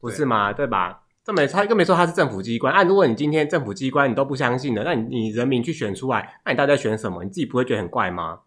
[0.00, 0.52] 不是吗？
[0.52, 1.00] 对，对吧？
[1.26, 2.72] 这没他更没说他是政府机关。
[2.72, 7.24] 啊，如果你今天政府机关你都不相信的，那你你人民去选出来，那你到底在选什么？
[7.24, 8.40] 你自己不会觉得很怪吗？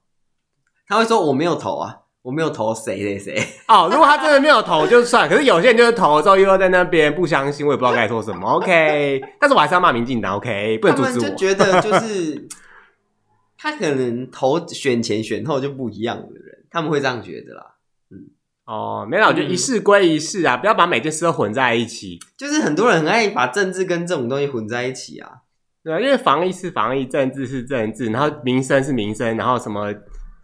[0.88, 2.00] 他会说我没有投啊。
[2.22, 8.46] 我没有投谁谁谁哦，如果他真的没有投就算，可是有些人就是投了之后又在那边不相信，我也不知道该说什么。
[8.46, 10.36] OK，但是我还是要骂民进党。
[10.36, 11.36] OK，不能阻止我。
[11.36, 12.46] 觉得就 是
[13.58, 17.66] 他可能投选前选后就不一样的人，他们会这样觉得啦。
[18.70, 22.20] 嗯，哦，没有，我觉得一事归一事啊，不要把每件事都混在一起。
[22.38, 25.30] 就是很多人很爱把政治跟这种东西混在一起啊。
[25.84, 29.94] 对啊，因为防疫是防疫，政治是政治，然后民生是民生，然后什么。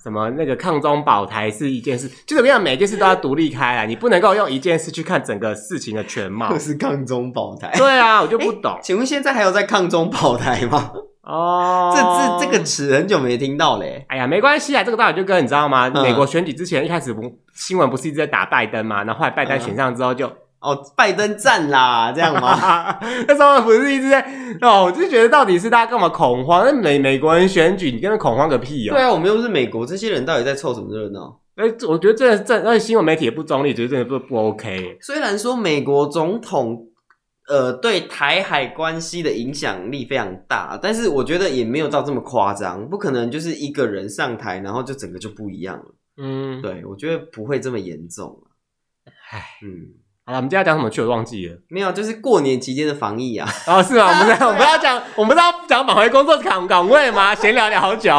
[0.04, 6.56] 什么那个抗中保台是一件事，就怎么样，每件事都要独立开来，你不能够用一件事去看整个事情的全貌。
[6.60, 7.72] 是抗中保台？
[7.76, 8.78] 对啊，我就不懂。
[8.84, 10.92] 请问现在还有在抗中保台吗？
[11.26, 14.06] 哦，这这这个词很久没听到嘞。
[14.08, 15.92] 哎呀，没关系啊，这个道理就跟你知道吗？
[15.94, 17.22] 嗯、美国选举之前一开始不
[17.54, 19.04] 新闻不是一直在打拜登吗？
[19.04, 20.28] 然后后来拜登选上之后就。
[20.28, 22.98] 嗯哦，拜登赞啦，这样吗？
[23.28, 24.20] 那时候不是一直在
[24.62, 26.66] 哦，我就觉得到底是大家干嘛恐慌？
[26.66, 28.94] 那美美国人选举，你跟他恐慌个屁哦！
[28.94, 31.40] 对啊，我们又不是美国，这些人到底在凑什么热闹？
[31.58, 34.98] 哎，我觉得这这那新闻媒体也不中立，觉得真的不不 OK。
[35.02, 36.80] 虽然说美国总统
[37.48, 45.86] 呃对台海关系的影响力非常大，但是我觉得也没有到这么夸张，不可能就是一个人上台，然后就整个就不一样了。
[46.18, 48.42] 嗯，对，我觉得不会这么严重。
[49.30, 50.02] 唉，嗯。
[50.28, 51.04] 好了，我们今天要讲什么去？
[51.04, 51.56] 我忘记了。
[51.70, 53.48] 没有，就是过年期间的防疫啊。
[53.68, 54.08] 哦，是吗？
[54.08, 57.36] 我们 在我们要讲，我们要讲返回工作岗岗位吗？
[57.36, 58.12] 闲聊聊好久。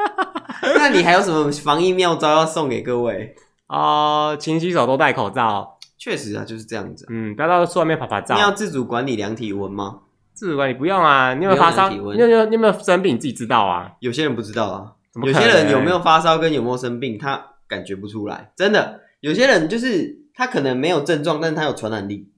[0.62, 3.34] 那你还有什么防疫妙招要送给各位？
[3.68, 5.73] 哦、呃，勤洗手，多戴口罩。
[6.04, 7.06] 确实啊，就是这样子。
[7.08, 8.34] 嗯，不要到树外面拍拍照。
[8.34, 10.00] 你要自主管理量体温吗？
[10.34, 11.32] 自主管理不用啊。
[11.32, 11.88] 你有没有发烧？
[11.88, 13.14] 你有没有你有没有生病？
[13.14, 13.92] 你自己知道啊。
[14.00, 14.92] 有些人不知道啊。
[15.22, 18.52] 有些人有没有发烧跟有没有生病，他感觉不出来。
[18.54, 20.22] 真的，有些人就是。
[20.36, 22.28] 他可能没有症状，但是他有传染力。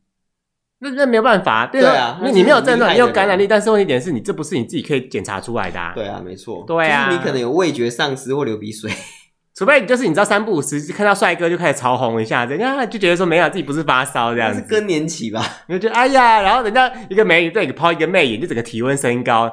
[0.81, 5.81] 那那没有办法，对啊，那你没有症状，你有感染力，但是问题点是你这不是你自己可以检查出来的。
[5.81, 5.93] 啊。
[5.95, 6.63] 对啊，没错。
[6.67, 8.91] 对啊，就是你可能有味觉丧失或流鼻水，
[9.57, 14.61] 除非就是你知道三不五时看到帅哥就开始潮红一下，人家就觉得说没有自己不是发烧这样子。
[14.61, 15.43] 是更年期吧？
[15.67, 19.51] 你就觉得哎呀，然后人家一个美女对你抛一个媚眼，就整个体温升高，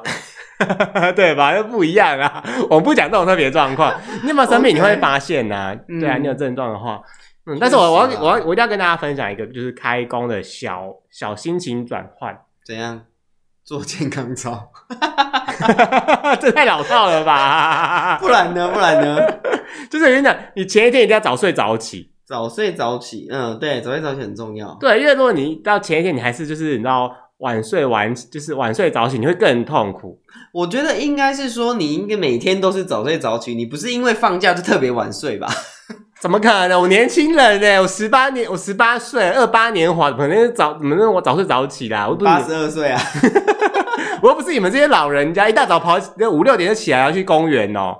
[1.16, 1.56] 对吧？
[1.56, 2.44] 又不一样啊。
[2.68, 5.76] 我们不讲这种特别状况，你有没有生病你会发现呐、啊？
[5.98, 7.00] 对啊，你有症状的话。
[7.46, 12.38] 嗯，但是我我要我要我一定要跟大家分享一个，就是开工的小小心情转换。
[12.66, 13.00] 怎样
[13.64, 14.70] 做健康操？
[16.40, 18.18] 这太老套了吧？
[18.22, 18.68] 不然呢？
[18.72, 19.16] 不然呢？
[19.90, 22.10] 就是跟你讲，你前一天一定要早睡早起。
[22.26, 24.76] 早睡早起，嗯，对，早睡早起很重要。
[24.80, 30.18] 对，因为如果你到前一天你还是就是你知道晚睡晚就是晚睡早起，你会更痛苦。
[30.52, 35.48] 我觉得应该是说你应该每天都是早睡早起，你不是因为放假就特别晚睡吧？
[36.20, 36.80] 怎么可能？
[36.80, 37.80] 我年轻人呢？
[37.82, 42.08] 我十八年，我十八岁，二八年华，可能早怎么能我早睡早起啦？
[42.08, 43.00] 我八十二岁啊！
[44.22, 45.98] 我又不是你们这些老人家，一大早跑
[46.30, 47.94] 五六点就起来要去公园哦。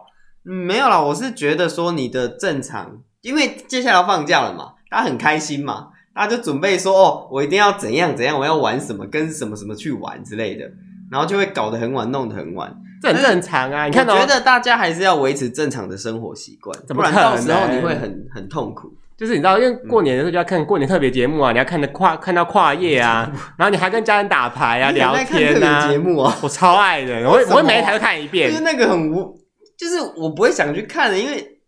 [0.49, 10.64] 嗯，没有啦，我是觉得说你的正常，因为接下来要放假了嘛，大家很开心嘛，大家就准备说哦，我一定要怎样怎样，我要玩什么，跟什么什么去玩之类的，
[11.11, 12.75] 然后就会搞得很晚，弄得很晚。
[13.05, 13.87] 这很正常啊！
[13.87, 18.93] 你看，我觉得大家还是要维持正常的生活习惯，不然到时候你会很很痛苦。
[19.17, 25.88] 就是你知道，因为过年的时候就要看过年特别节目啊，你要看的跨看到跨夜啊， 然后你还跟家人打牌啊、聊天啊。
[25.88, 28.51] 节目啊，我超爱的，我会我会每一台都看一遍。
[28.51, 29.38] 就是那个很无，
[29.79, 31.61] 就是我不会想去看的，因为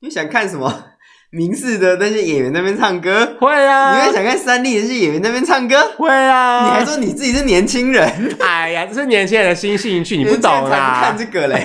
[0.00, 0.72] 你想看什么？
[1.34, 3.96] 民视的那些演员那边唱歌，会啊！
[3.96, 6.64] 你会想看三立的那些演员那边唱歌，会啊！
[6.64, 8.08] 你还说你自己是年轻人，
[8.40, 11.00] 哎呀，这是年轻人的新兴趣，你不懂啦！
[11.02, 11.64] 看这个嘞，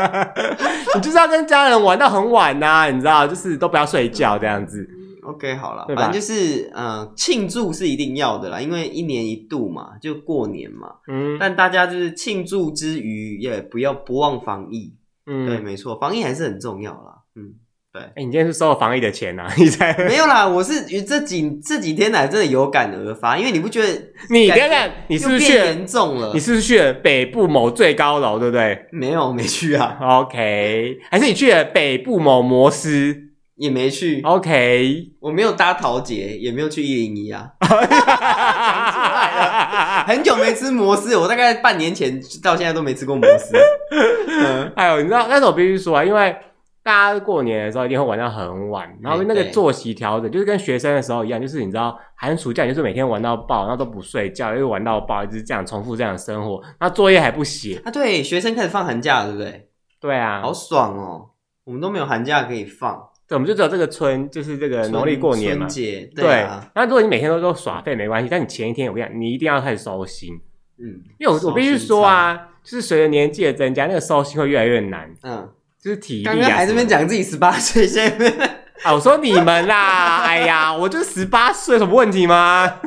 [0.96, 4.88] 你就是要跟家人玩到很晚呐、啊，你知道，就是都不要睡觉这样子。
[5.22, 10.88] OK，好了，反正就是嗯，庆祝是一定要的啦，因为一年一度嘛，就过年嘛。
[11.08, 14.94] 嗯，但大家就是庆祝之余，也不要不忘防疫。
[15.26, 17.18] 嗯，对，没错，防疫还是很重要啦。
[17.34, 17.54] 嗯。
[18.00, 19.52] 哎、欸，你今天是收了防疫的钱呐、啊？
[19.56, 23.88] 你才 没有啦，我是这几这几天来真的有感而发，因为你不觉得
[24.30, 26.32] 你看看你是不是去严重了？
[26.34, 28.86] 你是不是去了北部某最高楼，对不对？
[28.92, 29.96] 没有，没去啊。
[30.00, 33.16] OK，还是你去了北部某摩斯，
[33.56, 34.20] 也没去。
[34.22, 37.48] OK， 我没有搭桃捷，也没有去一零一啊。
[40.06, 43.56] 很久没吃摩斯，我大概半年前到现在都没吃过摩斯。
[44.28, 46.36] 嗯，哎呦，你知道，但是我必须说啊，因为。
[46.86, 57.90] 大家过年的时候一定会玩到很晚，然后那个作息调整就是跟学生的时候一样，就是你知道寒暑假你就是每天玩到爆，然后都不睡觉，又玩到爆，一直这样重复这样的生活，那作业还不写啊？
[57.90, 59.68] 对，学生开始放寒假了，对不对？
[60.00, 61.30] 对啊，好爽哦！
[61.64, 62.96] 我们都没有寒假可以放，
[63.26, 65.66] 对，我们就只有这个春，就是这个农历过年嘛。
[65.66, 66.70] 春节，对啊。
[66.76, 70.32] 那如果你每天都都耍废没关系，但你前一天我跟你讲，你一定要开始收心，
[70.78, 75.48] 嗯，因为我我必须说啊，就是随着年纪的增加，那个收心会越来越难，嗯。
[75.86, 76.32] 就是体力啊！
[76.32, 78.28] 刚刚还这边讲自己十八岁，现在
[78.82, 82.80] 啊，我说你们啦，哎呀，我就十八岁，有什么问题吗？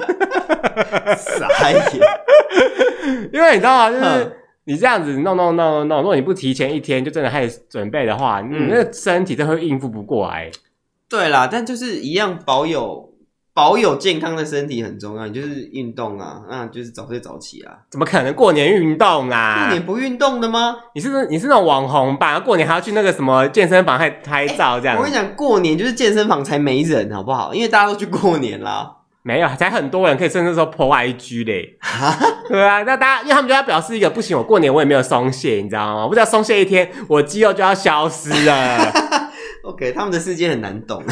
[1.17, 1.81] 傻眼，
[3.31, 3.91] 因为你知道吗？
[3.91, 4.35] 就是
[4.65, 10.51] 你这样子弄弄弄弄，如果你不提前一天就真的开始准备的话，嗯、你那个身体真的会应付不过来。
[11.07, 13.08] 对啦，但就是一样保有。
[13.59, 17.73] 保有健康的身体很重要，你就是运动啊，那就是早睡早起啊。
[17.89, 19.65] 怎么可能过年运动啊？
[19.65, 20.77] 过年不运动的吗？
[20.95, 22.39] 你是你是那种网红吧？
[22.39, 24.97] 过年还要去那个什么健身房还拍照这样、欸？
[24.97, 27.53] 我跟你讲，过年就是健身房才没人，好不好？
[27.53, 28.95] 因为大家都去过年啦。
[29.23, 31.77] 没有，才很多人可以甚至说 po IG 嘞。
[32.47, 36.03] 对啊，那大家因为他们就要表示一个不行，我过年我也没有松懈，你知道吗？
[36.03, 39.28] 我不知道松懈一天，我肌肉就要消失了。
[39.63, 41.03] OK，他们的世界很难懂，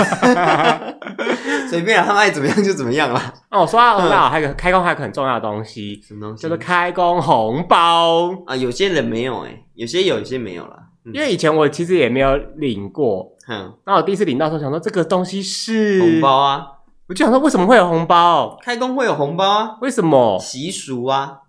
[1.69, 3.33] 随便啊，他们爱怎么样就怎么样啦。
[3.51, 6.43] 哦，说到红包，还有个开工还有个很重要的东西，什么东西？
[6.43, 8.55] 叫做开工红包啊。
[8.55, 10.77] 有些人没有诶，有些有，有些没有啦。
[11.13, 16.65] 因为以前我其实也没有领过，嗯，那我第一次领到时候想说这个东西是红包啊，
[17.07, 18.57] 我就想说为什么会有红包？
[18.61, 19.77] 开工会有红包啊？
[19.81, 20.37] 为什么？
[20.39, 21.39] 习俗啊，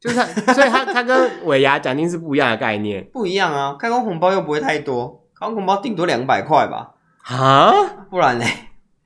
[0.00, 3.76] 就是它，所以它它跟尾牙奖金是不一样的概念， 不一样啊。
[3.78, 5.25] 开工红包又不会太多。
[5.38, 6.94] 开红包顶多两百块吧，
[7.24, 7.72] 啊，
[8.08, 8.44] 不然呢？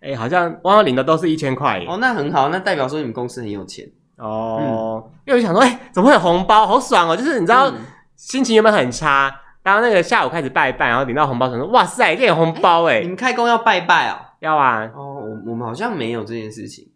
[0.01, 5.03] 哎、欸，好像往往领的都是一千块哦，那很好，那代表说你们公司很有钱哦。
[5.05, 6.67] 嗯、因为我想说，哎、欸，怎么会有红包？
[6.67, 7.17] 好爽哦！
[7.17, 7.75] 就是你知道，嗯、
[8.17, 9.31] 心情有没有很差？
[9.63, 13.01] 当那个下午开始拜拜，然后领到红包，想说，哇塞，这有红包哎、欸！
[13.03, 14.17] 你们开工要拜拜哦？
[14.39, 14.91] 要啊。
[14.95, 16.87] 哦，我我们好像没有这件事情，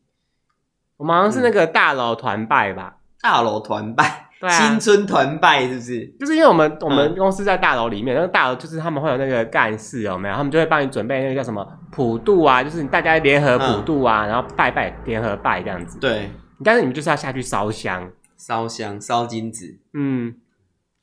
[0.96, 2.96] 我们好像是那个大楼团拜吧？
[3.20, 4.23] 大楼团拜。
[4.44, 6.06] 对啊、新春团拜是不是？
[6.20, 10.34] 就是因为我们我们公司在大楼里面，嗯、那个大楼就是他们会有那个干事有没有？
[10.34, 15.98] 他们就会帮你准备那个叫什么普渡啊，就是大家联合普渡啊，嗯、然后拜拜联合拜这样子。
[15.98, 16.30] 对，
[16.62, 20.34] 但是你们就是要下去烧香，烧香烧金纸，嗯。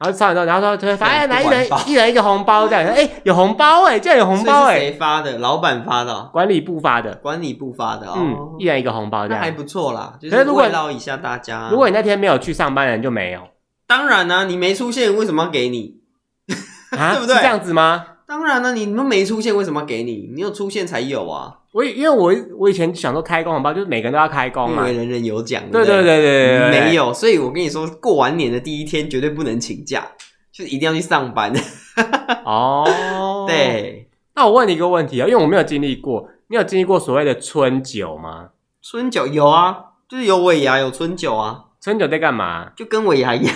[0.02, 5.38] 然后烧完之后，然后说就会发，哎，来一人一人一个红包这样，哎，有红包哎，竟然有红包哎，谁发的？
[5.38, 11.70] 老板发的，管理部发的，管理部发的哦，嗯，一人一个红包这样，那还不错啦，就是慰劳一下大家。
[11.70, 13.42] 如果你那天没有去上班，人就没有。
[13.86, 15.98] 当然啦，你没出现，为什么要给你？
[16.48, 17.36] 对不对？
[17.36, 18.06] 是这样子吗？
[18.26, 20.32] 当然了，你们没出现，为什么要给你？
[20.34, 21.58] 你有出现才有啊。
[21.72, 25.64] 我因为我我以前想说开工红包就是每个人都要开工嘛，因为人人有奖。
[25.72, 30.06] 对对对对对，没有，所以我跟你说，过完年的第一天绝对不能请假。
[30.52, 31.54] 就是一定要去上班
[32.44, 33.46] 哦。
[33.48, 38.50] 对，那我问你一个问题啊，因为我没有经历过，你有经历过所谓的春酒吗？
[38.82, 39.78] 春酒有啊，
[40.10, 41.68] 就是有尾牙，有春酒啊。
[41.80, 42.72] 春酒在干嘛？
[42.76, 43.56] 就跟尾牙一样，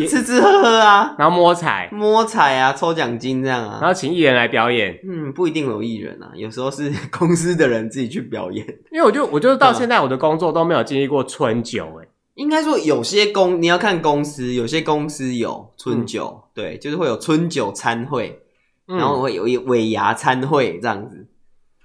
[0.00, 4.98] 就吃吃喝喝啊，然后摸彩，摸彩啊，抽奖金这样啊，然后请艺人来表演。
[5.06, 8.66] 嗯，不一定有艺人啊，有时候是 公司的人自己去表演。
[8.90, 18.40] 因为我就我就到现在我的工作都没有经历过春酒诶、欸应该说，有些公你要看公司，有些公司有春酒，嗯、对，就是会有春酒餐会，
[18.88, 21.28] 嗯、然后会有一尾牙餐会这样子。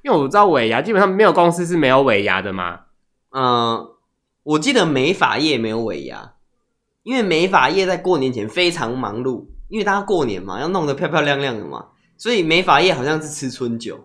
[0.05, 2.79] 因为我知道尾牙基本上没有公司是没有尾牙的嘛。
[3.31, 3.95] 嗯、呃，
[4.43, 6.31] 我记得美发业没有尾牙，
[7.07, 11.85] 因为美发业在过年前非常忙碌，因为大家过年嘛，要弄得漂漂亮亮的嘛，
[12.17, 13.97] 所以美发业好像是吃春酒。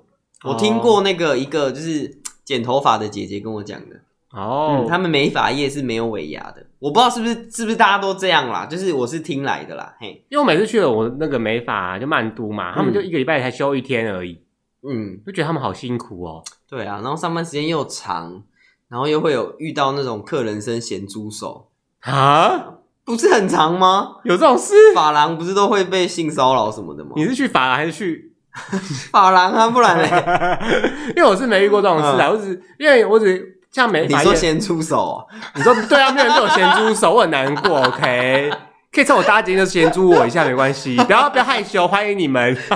[0.44, 3.96] 我听过那个一个就是剪头发的姐姐跟我讲的。
[4.30, 14.40] 哦、嗯，他们美发业是没有尾牙的，我不知道是不是是不是大家都这样啦，就是我是听来的啦，嘿，因为我每次去了我那个美发、啊、就曼都嘛，他们就一个礼拜才休一天而已，
[14.88, 16.44] 嗯，就觉得他们好辛苦哦。
[16.70, 18.44] 对啊，然后上班时间又长，
[18.88, 21.68] 然后又会有遇到那种客人生咸猪手
[22.00, 24.16] 啊，不是很长吗？
[24.24, 24.74] 有这种事？
[24.94, 27.10] 法郎不是都会被性骚扰什么的吗？
[27.16, 28.32] 你是去法郎还是去
[29.10, 29.68] 法郎啊？
[29.68, 30.58] 不然呢？
[31.16, 33.58] 因为我是没遇过这种事啊，我只因为我只。
[33.72, 37.80] 像没你说先出手，你说对啊，没有人对我先出手，我很难过。
[37.86, 38.50] OK，
[38.92, 42.55] 可以趁我搭捷运就先租我一下，没关系，不要不要害羞，欢迎你们。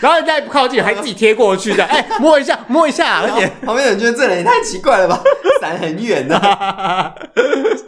[0.00, 5.22] 然后再不靠近，还自己贴过去的，哎，摸一下，摸一下，而且旁边人觉得这人也太奇怪了吧，
[5.60, 7.14] 闪很远的。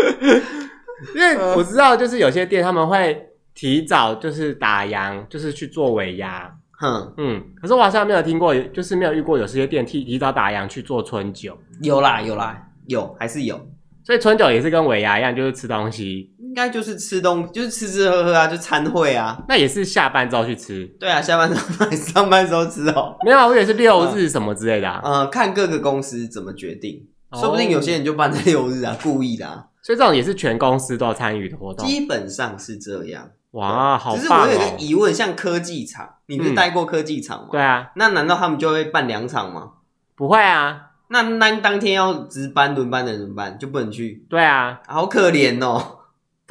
[1.14, 6.50] 因为我知道，就是有些店他们会提早就是打烊，就是去做尾牙。
[6.72, 11.56] 哼，嗯，可是我好像没有听过，就是没有遇过有这些店提提早打烊去做春酒。
[11.82, 13.58] 有啦，有啦，有还是有。
[14.02, 16.30] 所以春酒也是跟尾牙一样，就是吃东西。
[16.50, 19.40] 应该就是吃东，就是吃吃喝喝啊，就餐会啊。
[19.46, 20.84] 那也是下班之后去吃。
[20.98, 23.16] 对啊，下班之后 上班时候吃哦。
[23.24, 25.00] 没有啊，我也是六日什么之类的啊。
[25.04, 29.66] 呃，看各个公司怎么决定，说不定有些人就办在六日啊，故意的啊。
[29.80, 31.86] 所以这种也是全公司都要参与的活动。
[31.86, 33.30] 基本上是这样。
[33.52, 34.18] 哇，好棒哦。
[34.20, 37.48] 只是我有一个疑问，像科技厂，你不是待过科技厂吗？
[37.52, 37.92] 对啊。
[37.94, 39.70] 那难道他们就会办两场吗？
[40.16, 40.88] 不会啊。
[41.12, 43.56] 那那当天要值班轮班的人怎么办？
[43.56, 44.26] 就不能去？
[44.28, 45.99] 对啊，好可怜哦。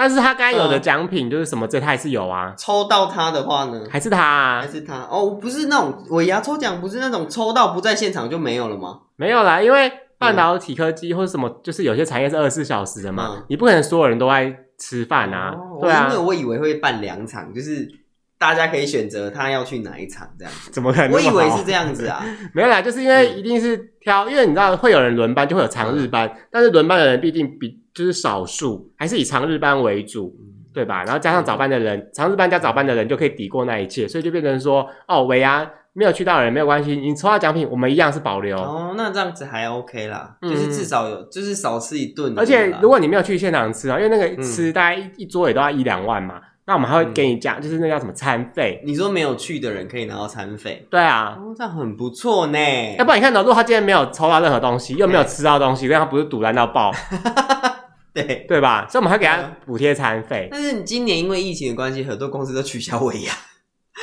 [0.01, 2.53] 但是他该有的奖品就是什么，这他还是有啊。
[2.57, 3.83] 抽到他的话呢？
[3.91, 4.61] 还是他啊？
[4.61, 5.05] 还是他？
[5.11, 9.01] 哦，不是那种尾牙抽奖，不是那种抽到不在现场就没有了吗？
[9.17, 15.53] 没有啦，因为半导体科技或者什么，就是有些产业是二十四小时的嘛，你不可能所有人都在吃饭啊。
[15.81, 17.99] 对啊，因为我以为会办两场，就是。
[18.39, 21.11] 大家可以选择他要去哪一场，这样子怎么可能？
[21.11, 22.23] 我以为是这样子啊，
[22.55, 30.33] 没有啦，就是因为一定是挑，嗯、因为你知道会有人轮班，就会有长日班，嗯、但是轮班的人必定比就是少数，还是以长日班为主，
[30.73, 31.03] 对吧？
[31.03, 38.57] 然后加上早班的人，嗯、长日班加早班的人就可以抵过那一切，所以就变成说，哦，维安没有去到的人没有关系，你抽到奖品我们一样是保留。
[38.57, 42.33] 哦，那这样子还 OK 啦，嗯、就是至少有，就是少吃一顿。
[42.39, 46.35] 而且如果你没有去现场吃啊，因为那个吃大概一、嗯、一桌也都要一两万嘛。
[46.65, 48.79] 那我们还会给你加，就是那叫什么餐费？
[48.85, 50.85] 你说没有去的人可以拿到餐费？
[50.91, 52.59] 对啊，哦，这样很不错呢。
[52.95, 56.91] 要不然你看到，如果他今天没有抽到任何东西，又没有吃到东西，那他不是堵烂到爆？
[58.15, 58.87] 对对吧？
[58.89, 60.47] 所以我们还给他补贴餐费。
[60.51, 63.33] 但是你今年因为疫情的关系，很多公司都取消尾牙。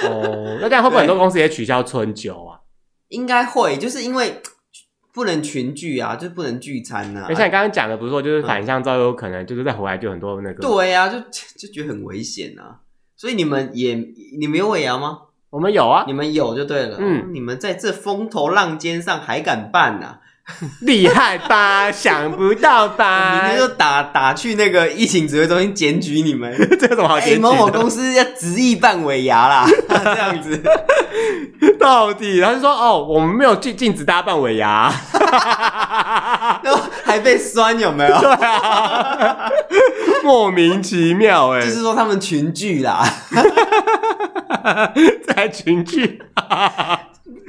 [0.08, 2.60] 哦，那这样会不会很多公司也取消春酒啊？
[3.08, 4.40] 应该会，就是因为。
[5.16, 7.32] 不能群聚啊，就不能聚餐呐、啊。
[7.32, 10.60] 像你刚刚讲的，不是说就是反向照，有可能就是再回来就很多那个。
[10.60, 11.18] 对呀、啊，就
[11.56, 12.80] 就觉得很危险啊。
[13.16, 13.94] 所以你们也
[14.38, 15.20] 你们有尾牙吗？
[15.48, 16.98] 我们有啊，你们有就对了。
[17.00, 20.20] 嗯，你们在这风头浪尖上还敢办呐、啊？
[20.80, 21.90] 厉害吧？
[21.90, 23.42] 想不到吧？
[23.42, 30.62] 明天就打打去那个疫情指挥中心检举你们， 这有什么好检举某某公司要执意办尾牙啦，这样子
[31.80, 32.38] 到底？
[32.38, 34.92] 然后就说哦，我们没有禁禁止大家办尾牙，
[36.62, 38.16] 然后还被酸有没有？
[38.20, 39.50] 对啊，
[40.22, 43.04] 莫名其妙哎、欸，就是说他们群聚啦，
[45.26, 46.22] 在群聚。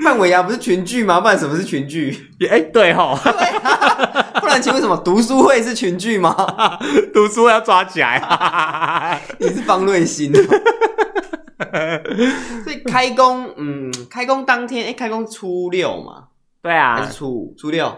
[0.04, 1.20] 办尾牙不是群聚吗？
[1.20, 2.30] 不然什么是群聚？
[2.50, 6.36] 哎、欸，对齁，对啊，不然请问什么读书会是群聚吗？
[7.14, 10.32] 读书会要抓起来， 你是方瑞欣。
[12.64, 16.26] 所以开工，嗯，开工当天，哎、欸，开工初六嘛？
[16.62, 17.56] 对啊，还是初五？
[17.58, 17.92] 初六？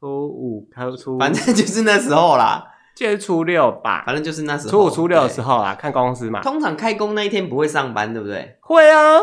[0.00, 0.68] 初五？
[0.96, 1.18] 初五？
[1.18, 2.64] 反正就是那时候啦，
[2.96, 4.02] 就是初六吧。
[4.06, 6.40] 反正就是那时候，初五、初六的时候啦，看公司嘛。
[6.40, 8.56] 通常开工那一天不会上班，对不对？
[8.60, 9.20] 会啊。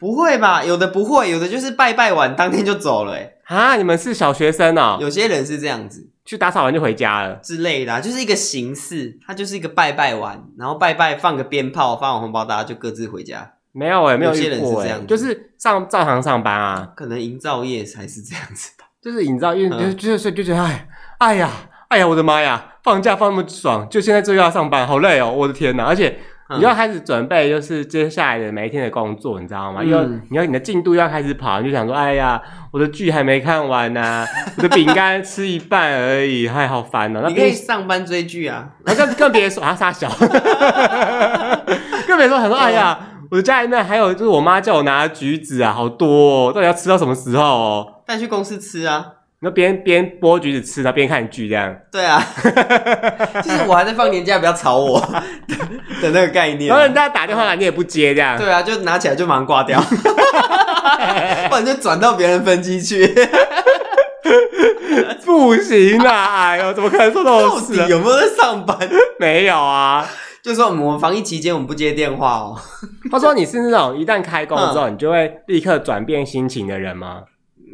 [0.00, 0.64] 不会吧？
[0.64, 3.12] 有的不会，有的就是拜拜完当天就走了。
[3.12, 4.96] 哎，啊，你们是小学生哦？
[4.98, 13.52] 有些人是这样子，去打扫完就回家了之类的，就是一个形式，它就是一个拜拜完，然后拜拜放个鞭炮，发完红包，大家就各自回家。
[13.72, 16.92] 没有哎，没有，有些人是这样，就是上照常上班啊。
[16.96, 20.88] 可能营造业才是这样子吧，就是营造业，就就是就觉得哎，
[21.18, 21.50] 哎呀，
[21.88, 26.18] 哎呀，我的妈呀，放假放那么爽，就现在就要上班，好累哦，我的天哪，而且。
[26.56, 29.82] 你要开始准备，就是接下来的每一天的工作，你知道吗？
[29.84, 32.40] 因为、嗯、你要你的进度要开始跑，你就想说，哎呀，
[32.72, 34.26] 我的剧还没看完呢、啊，
[34.58, 37.28] 我的饼干吃一半而已，还好烦呢、喔。
[37.28, 40.08] 你可以上班追剧啊，那更更别说啊，杀小，
[42.06, 42.98] 更别说很说，哎呀，
[43.30, 48.02] 我的家里面还有就是我妈叫我拿橘子啊，好多、喔，到底要吃到什么时候哦、喔？
[48.06, 49.06] 带去公司吃啊。
[49.42, 51.74] 那边边剥橘子吃，然后边看剧，这样。
[51.90, 52.22] 对啊，
[53.42, 55.00] 就是我还在放年假，不要吵我
[56.02, 56.68] 的那个概念。
[56.68, 58.36] 然后人家打电话来，你也不接，这样。
[58.36, 59.80] 对啊，就拿起来就马上挂掉，
[61.48, 63.12] 不然就转到别人分机去。
[65.24, 66.50] 不行啊！
[66.50, 67.74] 哎呦，怎么可能做这种事？
[67.88, 68.76] 有没有在上班？
[69.18, 70.06] 没有啊，
[70.42, 72.56] 就说我们防疫期间我们不接电话哦。
[73.10, 77.22] 他说你是那种一旦开工之后，你就会立刻转变心情的人吗？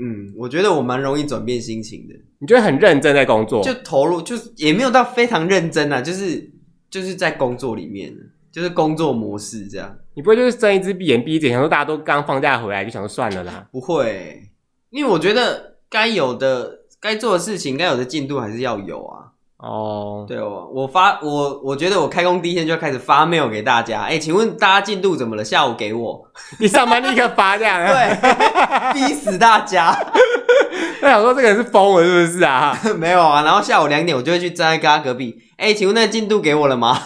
[0.00, 2.14] 嗯，我觉得我蛮容易转变心情的。
[2.38, 6.50] 你觉得很认真在工作，就投入，就是也没有到非常认真啊，就是
[6.90, 8.14] 就是在工作里面，
[8.52, 9.96] 就是工作模式这样。
[10.14, 13.68] 你不会就是睁一只闭眼闭一只眼，想说大家都刚放假回来，就想说算了啦？
[13.72, 14.42] 不会，
[14.90, 19.25] 因为我觉得该有的、该做的事情、该有的进度还是要有啊。
[19.58, 20.28] 哦，oh.
[20.28, 25.42] 对哦，我发我我觉得我开工第一天就开始发 mail 给大家，哎，请问大家进度怎么了？
[25.42, 26.28] 下午给我，
[26.60, 29.96] 你上班立刻发这样，对，逼死大家。
[31.00, 32.78] 我想说这个人是疯了是不是啊？
[32.98, 36.98] 没有啊，然后下午两点我就会去站在他隔壁，哎，请问那进度给我了吗？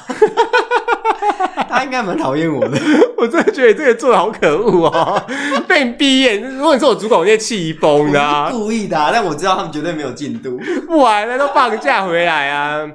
[1.68, 2.78] 他应该蛮讨厌我的，
[3.16, 5.22] 我真的觉得这个做的好可恶哦，
[5.68, 6.38] 被你逼耶！
[6.38, 8.20] 如果你是我主管，我就气疯的。
[8.20, 10.58] 啊故意的，啊，但我知道他们绝对没有进度。
[10.86, 12.86] 不玩了，都放假回来啊。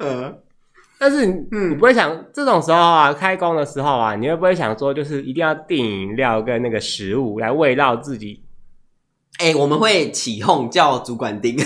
[0.00, 0.34] 嗯，
[0.98, 8.42] 但是，嗯，你不会想这种时候啊，开工的时候啊，你会不会想说，就是一定要订饮料跟那个食物来慰劳自己？
[9.38, 11.56] 哎、欸，我们会起哄叫主管订。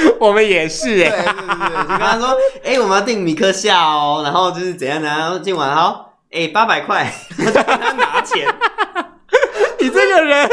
[0.18, 2.28] 我们也是哎、欸，对对对，就跟他说，
[2.64, 5.08] 哎、欸，我们要订米克夏哦，然后就是怎样呢？
[5.08, 8.46] 然后今晚好，哎、欸，八百块， 他拿钱。
[9.78, 10.46] 你这个人，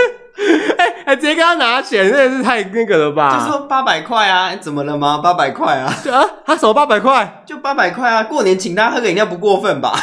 [0.78, 3.38] 哎、欸，还直接跟他拿钱，真的是太那个了吧？
[3.40, 5.20] 就说八百块啊，怎么了吗？
[5.22, 5.94] 八百块啊？
[6.14, 7.44] 啊，他什么八百块？
[7.46, 8.24] 就八百块啊！
[8.24, 10.00] 过年请他喝个饮料不过分吧？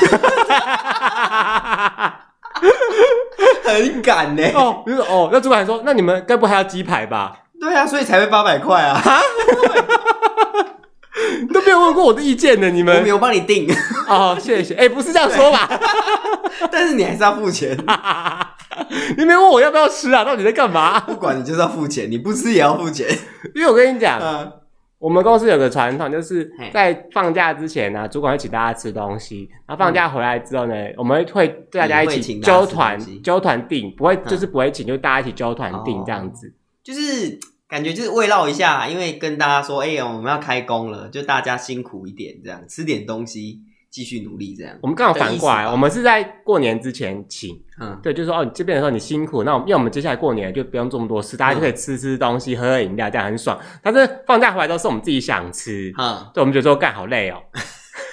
[3.65, 4.53] 很赶呢、欸。
[4.53, 7.33] 哦，就是哦，那主管说，那你们该不还要鸡排吧？
[7.65, 9.01] 对啊，所以才会八百块啊！
[11.41, 12.95] 你 都没有问过我的意见呢，你们？
[12.99, 13.67] 我没有帮你订
[14.07, 14.75] 哦，谢谢。
[14.75, 15.67] 哎、欸，不是这样说吧？
[16.71, 17.75] 但是你还是要付钱。
[19.17, 20.23] 你没问我要不要吃啊？
[20.23, 21.01] 到底在干嘛？
[21.01, 23.09] 不管你就是要付钱，你不吃也要付钱。
[23.55, 24.53] 因为我跟你讲，嗯、
[24.99, 36.55] 我们公司有个传统，就是在放假之前呢、啊，主管会请大家吃东西，然后放假回来之后呢，嗯、我们会大家一起揪团揪团订，不会就是不会请，就大家一起揪团订这样子，嗯、
[36.85, 37.01] 就是。
[37.75, 43.59] 感觉就是慰劳一下，因为跟大家说，哎、欸、呀，我们要开工了，就大家辛苦一点，这样吃点东西，
[43.91, 44.79] 继续努力，这样。
[44.81, 53.59] 我们刚好反过来，我们是在过年之前请，嗯，对，就是说哦，你这边的时候你辛苦，那我们因为我们接下来过年就不用这么多事，大家就可以吃吃东西，嗯、喝喝饮料，这样很爽。
[53.83, 57.43] 但是放假回来都是我们自己想吃，嗯，对，我们觉得说干好累哦，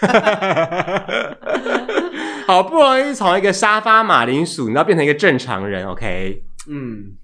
[2.48, 6.46] 好不容易从一个沙发马铃薯，你要变成一个正常人，OK？
[6.68, 7.16] 嗯，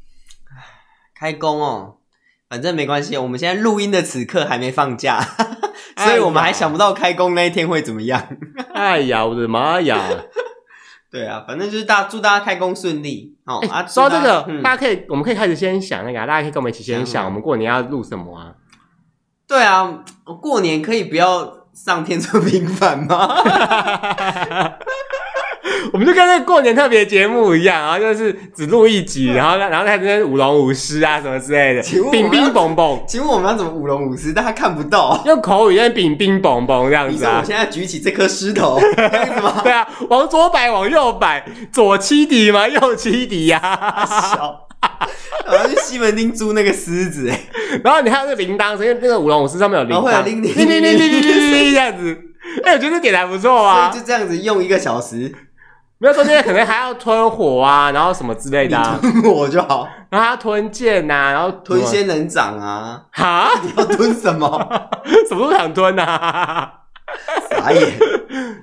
[1.15, 1.96] 开工哦。
[2.49, 5.19] 反正没关系，我们现在录音的此刻还没放假，
[5.97, 8.27] 所以我们还想不到开工那一天会怎么样。
[8.73, 9.99] 哎呀，我的妈呀！
[11.11, 13.59] 对啊，反正就是大祝大家开工顺利哦。
[13.59, 18.53] 欸、啊，说到这个，嗯、大家可以，我们可以开始先想那个，大家可以跟我们一起先想，我们过年要录什么啊？
[19.47, 20.03] 对啊，
[20.41, 23.35] 过年可以不要上天作平凡吗？
[25.93, 32.99] 我们就跟那个过年特别节目一样，然后就是只录一集，然后然后在这边舞龙舞狮啊什么之类的，乒乒乓乓。
[33.07, 34.33] 请问我们要怎么舞龙舞狮？
[34.33, 37.39] 大家看不到，用口语在乒乒乓乓这样子啊。
[37.41, 39.61] 我现在举起这颗石头， 这样子吗？
[39.63, 43.59] 对啊，往左摆，往右摆，左七敌嘛，右七敌呀。
[44.31, 44.67] 小，
[45.49, 47.39] 我要去西门町租那个狮子哎，
[47.83, 52.17] 然后你还有那个铃铛，因为那个舞龙舞狮上面有铃铛，会有铃铃铃铃铃铃铃这样子。
[52.63, 55.33] 哎，我觉得点还不错啊，就这样子用一个小时。
[55.99, 58.97] 没有中间可能还要吞火啊，然后什么之类的、啊。
[59.01, 63.05] 吞火就好，然后还要吞剑呐、啊，然后吞仙人掌啊。
[63.11, 63.49] 哈？
[63.63, 64.47] 你要吞什么？
[65.27, 66.73] 什么都想吞呐、啊。
[67.49, 67.97] 傻眼，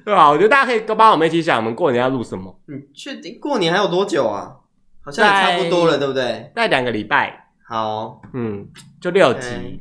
[0.04, 0.28] 对吧？
[0.30, 2.54] 我觉得大家可以跟帮我们一起想，我们过年要录什么？
[2.66, 4.52] 你确定过年还有多久啊？
[5.04, 6.52] 好像也差不多了，对不对？
[6.54, 7.48] 再两个礼拜。
[7.66, 8.68] 好，嗯，
[9.00, 9.80] 就六集。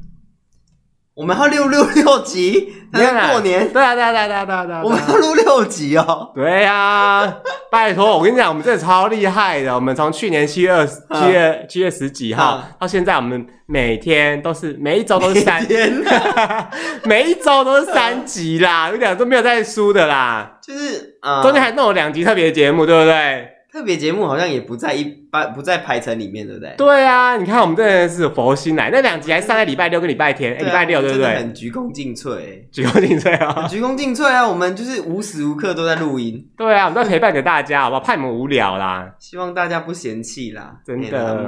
[1.16, 3.72] 我们要录六六集，过年？
[3.72, 4.82] 对啊，对啊，对啊，对啊，对啊，对啊！
[4.84, 6.32] 我们要录六集哦。
[6.34, 7.38] 对呀，
[7.70, 9.76] 拜托，我跟你讲，我们真的超厉害的。
[9.76, 16.04] 我们从去年七月七月七月十几号到现在，我们每天都是每一周都是三 天，
[17.06, 20.58] 每一周都是三集啦，有两周没有在输的啦。
[20.64, 23.50] 就是中间还弄了两集特别节目，对不对？
[23.74, 26.76] 特别节目好像也不在一般，不在排程里面，对不对？
[26.78, 31.36] 对啊，你看我们真的是佛心来，那两集还上在礼拜六跟礼拜天，礼拜六对不对？
[31.38, 32.38] 很鞠躬尽瘁，
[32.72, 33.68] 鞠躬尽瘁啊！
[33.68, 34.48] 鞠躬尽瘁啊！
[34.48, 36.48] 我们就是无时无刻都在录音。
[36.56, 38.00] 对啊，我们都陪伴着大家，好不好？
[38.02, 41.44] 怕你们无聊啦，希望大家不嫌弃啦，真的。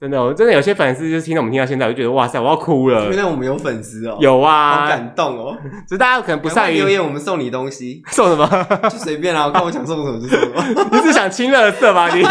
[0.00, 3.06] 真的，我真的有些粉丝就是听到我们听到现在，我就觉得哇塞，我要哭了。
[3.08, 5.56] 原来我们有粉丝哦，有啊，好感动哦。
[5.88, 8.48] 只是大家可能不善于留言，我们送你东西， 送什么？
[8.84, 10.86] 就随便啦，我看我想送什么就送什么。
[10.92, 12.08] 你是想亲乐色吧？
[12.14, 12.22] 你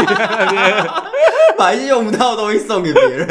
[1.57, 3.28] 把一些用不到的东西送给别人，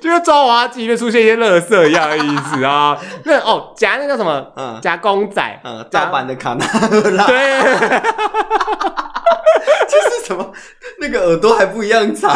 [0.00, 2.96] 就跟抓娃娃机里面出现一些乐色一样的意思啊。
[3.24, 4.46] 那哦，夹那个什么？
[4.56, 6.64] 嗯，夹公仔，嗯，盗版的卡纳
[7.10, 7.26] 拉。
[7.26, 7.60] 对。
[9.88, 10.52] 这是什么？
[11.00, 12.34] 那个耳朵还不一样长，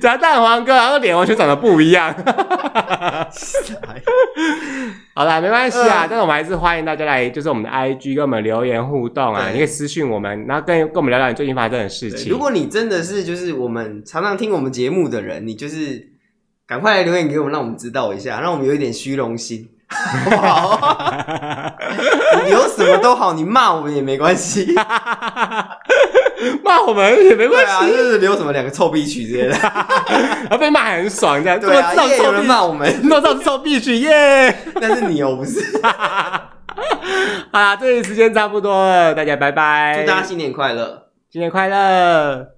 [0.00, 2.14] 夹 蛋黄哥，然后脸完全长得不一样。
[5.14, 12.30] 好啦，没关系啊，但是我们还是欢迎大家来，就是我们的 IG 跟我们留言互动啊，你可以私信我们，然后跟跟我们聊聊你最近发生的事情。
[12.32, 16.08] 如果你真的是就是我们常常听我们节目的人，你就是
[16.66, 19.68] 赶快来留言给我们，让我们知道一下，让我们有一点虚荣心。
[19.88, 21.76] 好不好？
[22.42, 24.74] 你留什么都好，你骂我们也没关系，
[26.64, 27.86] 骂我们也没关系啊。
[27.86, 31.92] 就是留什么两个臭逼曲之类的，然 后被骂还很爽，这样对啊。
[31.94, 34.56] 有人骂我们，骂到臭屁曲耶！
[34.80, 35.60] 但是你又不是。
[37.52, 42.53] 好啦，这里时间差不多了，大家拜拜，祝大家新年快乐，新年快乐。